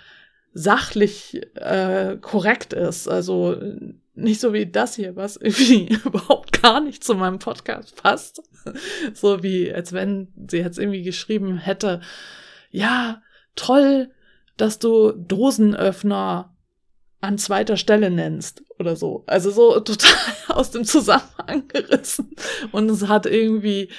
sachlich 0.54 1.42
äh, 1.56 2.16
korrekt 2.22 2.72
ist. 2.72 3.10
Also 3.10 3.58
nicht 4.16 4.40
so 4.40 4.54
wie 4.54 4.66
das 4.66 4.96
hier, 4.96 5.18
was 5.18 5.36
irgendwie 5.42 5.94
überhaupt 6.06 6.62
gar 6.62 6.80
nicht 6.80 7.04
zu 7.04 7.14
meinem 7.14 7.40
Podcast 7.40 8.02
passt. 8.02 8.42
so 9.14 9.44
wie, 9.44 9.74
als 9.74 9.92
wenn 9.92 10.30
sie 10.50 10.60
jetzt 10.60 10.80
irgendwie 10.80 11.04
geschrieben 11.04 11.58
hätte, 11.58 12.00
ja, 12.72 13.22
toll, 13.58 14.10
dass 14.56 14.80
du 14.80 15.12
Dosenöffner 15.12 16.57
an 17.22 17.38
zweiter 17.38 17.78
Stelle 17.78 18.10
nennst 18.10 18.64
oder 18.80 18.96
so. 18.96 19.24
Also 19.28 19.52
so 19.52 19.80
total 19.80 20.18
aus 20.50 20.72
dem 20.72 20.86
Zusammenhang 20.86 21.68
gerissen. 21.68 22.32
Und 22.72 22.90
es 22.90 23.08
hat 23.08 23.26
irgendwie 23.26 23.90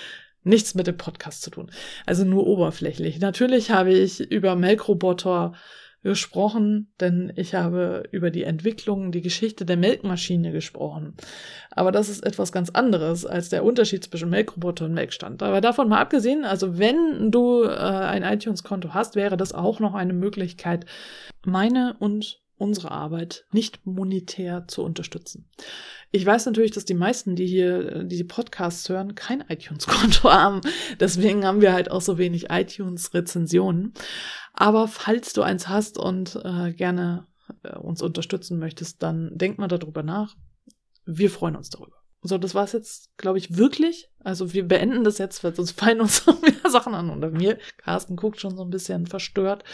nichts 0.45 0.75
mit 0.75 0.87
dem 0.87 0.97
Podcast 0.97 1.43
zu 1.43 1.51
tun. 1.51 1.71
Also 2.07 2.25
nur 2.25 2.47
oberflächlich. 2.47 3.19
Natürlich 3.21 3.71
habe 3.71 3.93
ich 3.93 4.21
über 4.21 4.57
Melkroboter 4.57 5.53
gesprochen, 6.03 6.93
denn 7.01 7.33
ich 7.35 7.55
habe 7.55 8.05
über 8.13 8.31
die 8.31 8.45
Entwicklung, 8.45 9.11
die 9.11 9.21
Geschichte 9.21 9.67
der 9.67 9.77
Melkmaschine 9.77 10.53
gesprochen. 10.53 11.17
Aber 11.71 11.91
das 11.91 12.09
ist 12.09 12.25
etwas 12.25 12.53
ganz 12.53 12.71
anderes 12.71 13.27
als 13.27 13.49
der 13.49 13.65
Unterschied 13.65 14.05
zwischen 14.05 14.31
Melkroboter 14.31 14.85
und 14.85 14.95
Melkstand. 14.95 15.43
Aber 15.43 15.61
davon 15.61 15.89
mal 15.89 16.01
abgesehen, 16.01 16.45
also 16.45 16.79
wenn 16.79 17.33
du 17.33 17.65
äh, 17.65 17.69
ein 17.69 18.23
iTunes-Konto 18.23 18.95
hast, 18.95 19.17
wäre 19.17 19.37
das 19.37 19.53
auch 19.53 19.81
noch 19.81 19.95
eine 19.95 20.13
Möglichkeit, 20.13 20.87
meine 21.45 21.97
und 21.99 22.41
unsere 22.59 22.91
Arbeit 22.91 23.45
nicht 23.53 23.87
monetär 23.87 24.67
zu 24.69 24.83
unterstützen. 24.83 25.49
Ich 26.11 26.25
weiß 26.25 26.47
natürlich, 26.47 26.71
dass 26.71 26.85
die 26.85 26.95
meisten, 26.95 27.37
die 27.37 27.47
hier 27.47 28.05
die 28.05 28.25
Podcasts 28.25 28.89
hören, 28.89 29.15
kein 29.15 29.45
iTunes-Konto 29.49 30.31
haben. 30.31 30.61
Deswegen 31.01 31.45
haben 31.45 31.61
wir 31.61 31.73
halt 31.73 31.91
auch 31.91 32.01
so 32.01 32.19
wenig 32.19 32.51
iTunes-Rezensionen. 32.51 33.93
Aber 34.53 34.89
falls 34.89 35.33
du 35.33 35.43
eins 35.43 35.69
hast 35.69 35.99
und 35.99 36.41
äh, 36.45 36.73
gerne 36.73 37.27
äh, 37.63 37.77
uns 37.77 38.03
unterstützen 38.03 38.59
möchtest, 38.59 39.03
dann 39.03 39.31
denk 39.35 39.59
mal 39.59 39.69
darüber 39.69 40.03
nach. 40.03 40.35
Wir 41.05 41.31
freuen 41.31 41.57
uns 41.57 41.71
darüber. 41.71 41.97
So, 42.23 42.37
das 42.37 42.55
war 42.55 42.65
es 42.65 42.73
jetzt, 42.73 43.17
glaube 43.17 43.39
ich, 43.39 43.57
wirklich. 43.57 44.11
Also 44.19 44.53
wir 44.53 44.67
beenden 44.67 45.05
das 45.05 45.19
jetzt, 45.19 45.45
weil 45.45 45.55
sonst 45.55 45.73
fallen 45.73 46.01
uns 46.03 46.27
noch 46.27 46.41
mehr 46.41 46.71
Sachen 46.71 46.95
an. 46.95 47.11
Oder 47.11 47.31
mir, 47.31 47.59
Carsten 47.77 48.17
guckt 48.17 48.41
schon 48.41 48.57
so 48.57 48.65
ein 48.65 48.71
bisschen 48.71 49.07
verstört. 49.07 49.65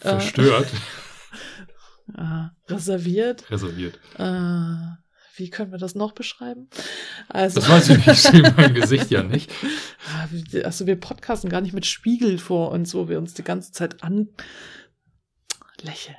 Verstört? 0.00 0.66
Äh, 0.72 0.76
äh, 2.16 2.72
reserviert. 2.72 3.50
Reserviert. 3.50 3.98
Äh, 4.18 4.98
wie 5.36 5.50
können 5.50 5.70
wir 5.70 5.78
das 5.78 5.94
noch 5.94 6.12
beschreiben? 6.12 6.68
Also, 7.28 7.60
das 7.60 7.68
weiß 7.68 7.88
ich 7.90 7.96
nicht, 7.98 8.08
ich 8.08 8.22
sehe 8.22 8.54
mein 8.56 8.74
Gesicht 8.74 9.10
ja 9.10 9.22
nicht. 9.22 9.50
Also 10.64 10.86
wir 10.86 10.96
podcasten 10.96 11.50
gar 11.50 11.60
nicht 11.60 11.74
mit 11.74 11.84
Spiegel 11.84 12.38
vor 12.38 12.70
uns, 12.70 12.94
wo 12.94 13.08
wir 13.08 13.18
uns 13.18 13.34
die 13.34 13.44
ganze 13.44 13.72
Zeit 13.72 14.02
an 14.02 14.28
lächeln. 15.82 16.16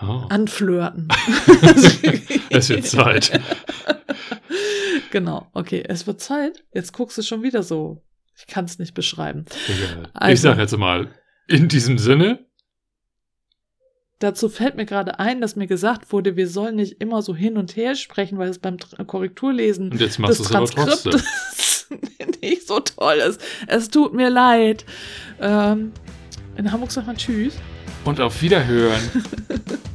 Oh. 0.00 0.24
Anflirten. 0.30 1.08
es 2.50 2.68
wird 2.68 2.86
Zeit. 2.86 3.40
Genau, 5.10 5.48
okay, 5.54 5.82
es 5.88 6.06
wird 6.06 6.20
Zeit. 6.20 6.64
Jetzt 6.72 6.92
guckst 6.92 7.18
du 7.18 7.22
schon 7.22 7.42
wieder 7.42 7.64
so. 7.64 8.00
Ich 8.38 8.46
kann 8.46 8.64
es 8.64 8.78
nicht 8.78 8.94
beschreiben. 8.94 9.44
Also, 10.14 10.32
ich 10.32 10.40
sage 10.40 10.60
jetzt 10.60 10.76
mal, 10.76 11.12
in 11.48 11.66
diesem 11.66 11.98
Sinne, 11.98 12.46
Dazu 14.20 14.50
fällt 14.50 14.76
mir 14.76 14.84
gerade 14.84 15.18
ein, 15.18 15.40
dass 15.40 15.56
mir 15.56 15.66
gesagt 15.66 16.12
wurde, 16.12 16.36
wir 16.36 16.46
sollen 16.46 16.76
nicht 16.76 17.00
immer 17.00 17.22
so 17.22 17.34
hin 17.34 17.56
und 17.56 17.74
her 17.74 17.94
sprechen, 17.94 18.36
weil 18.36 18.50
es 18.50 18.58
beim 18.58 18.76
Korrekturlesen 19.06 19.90
und 19.90 19.98
jetzt 19.98 20.18
machst 20.18 20.40
des 20.40 20.48
Transkriptes 20.48 21.88
nicht 22.42 22.68
so 22.68 22.80
toll 22.80 23.16
ist. 23.16 23.40
Es 23.66 23.88
tut 23.88 24.12
mir 24.12 24.28
leid. 24.28 24.84
Ähm, 25.40 25.92
in 26.56 26.70
Hamburg 26.70 26.92
sagt 26.92 27.06
man 27.06 27.16
Tschüss. 27.16 27.54
Und 28.04 28.20
auf 28.20 28.42
Wiederhören. 28.42 29.00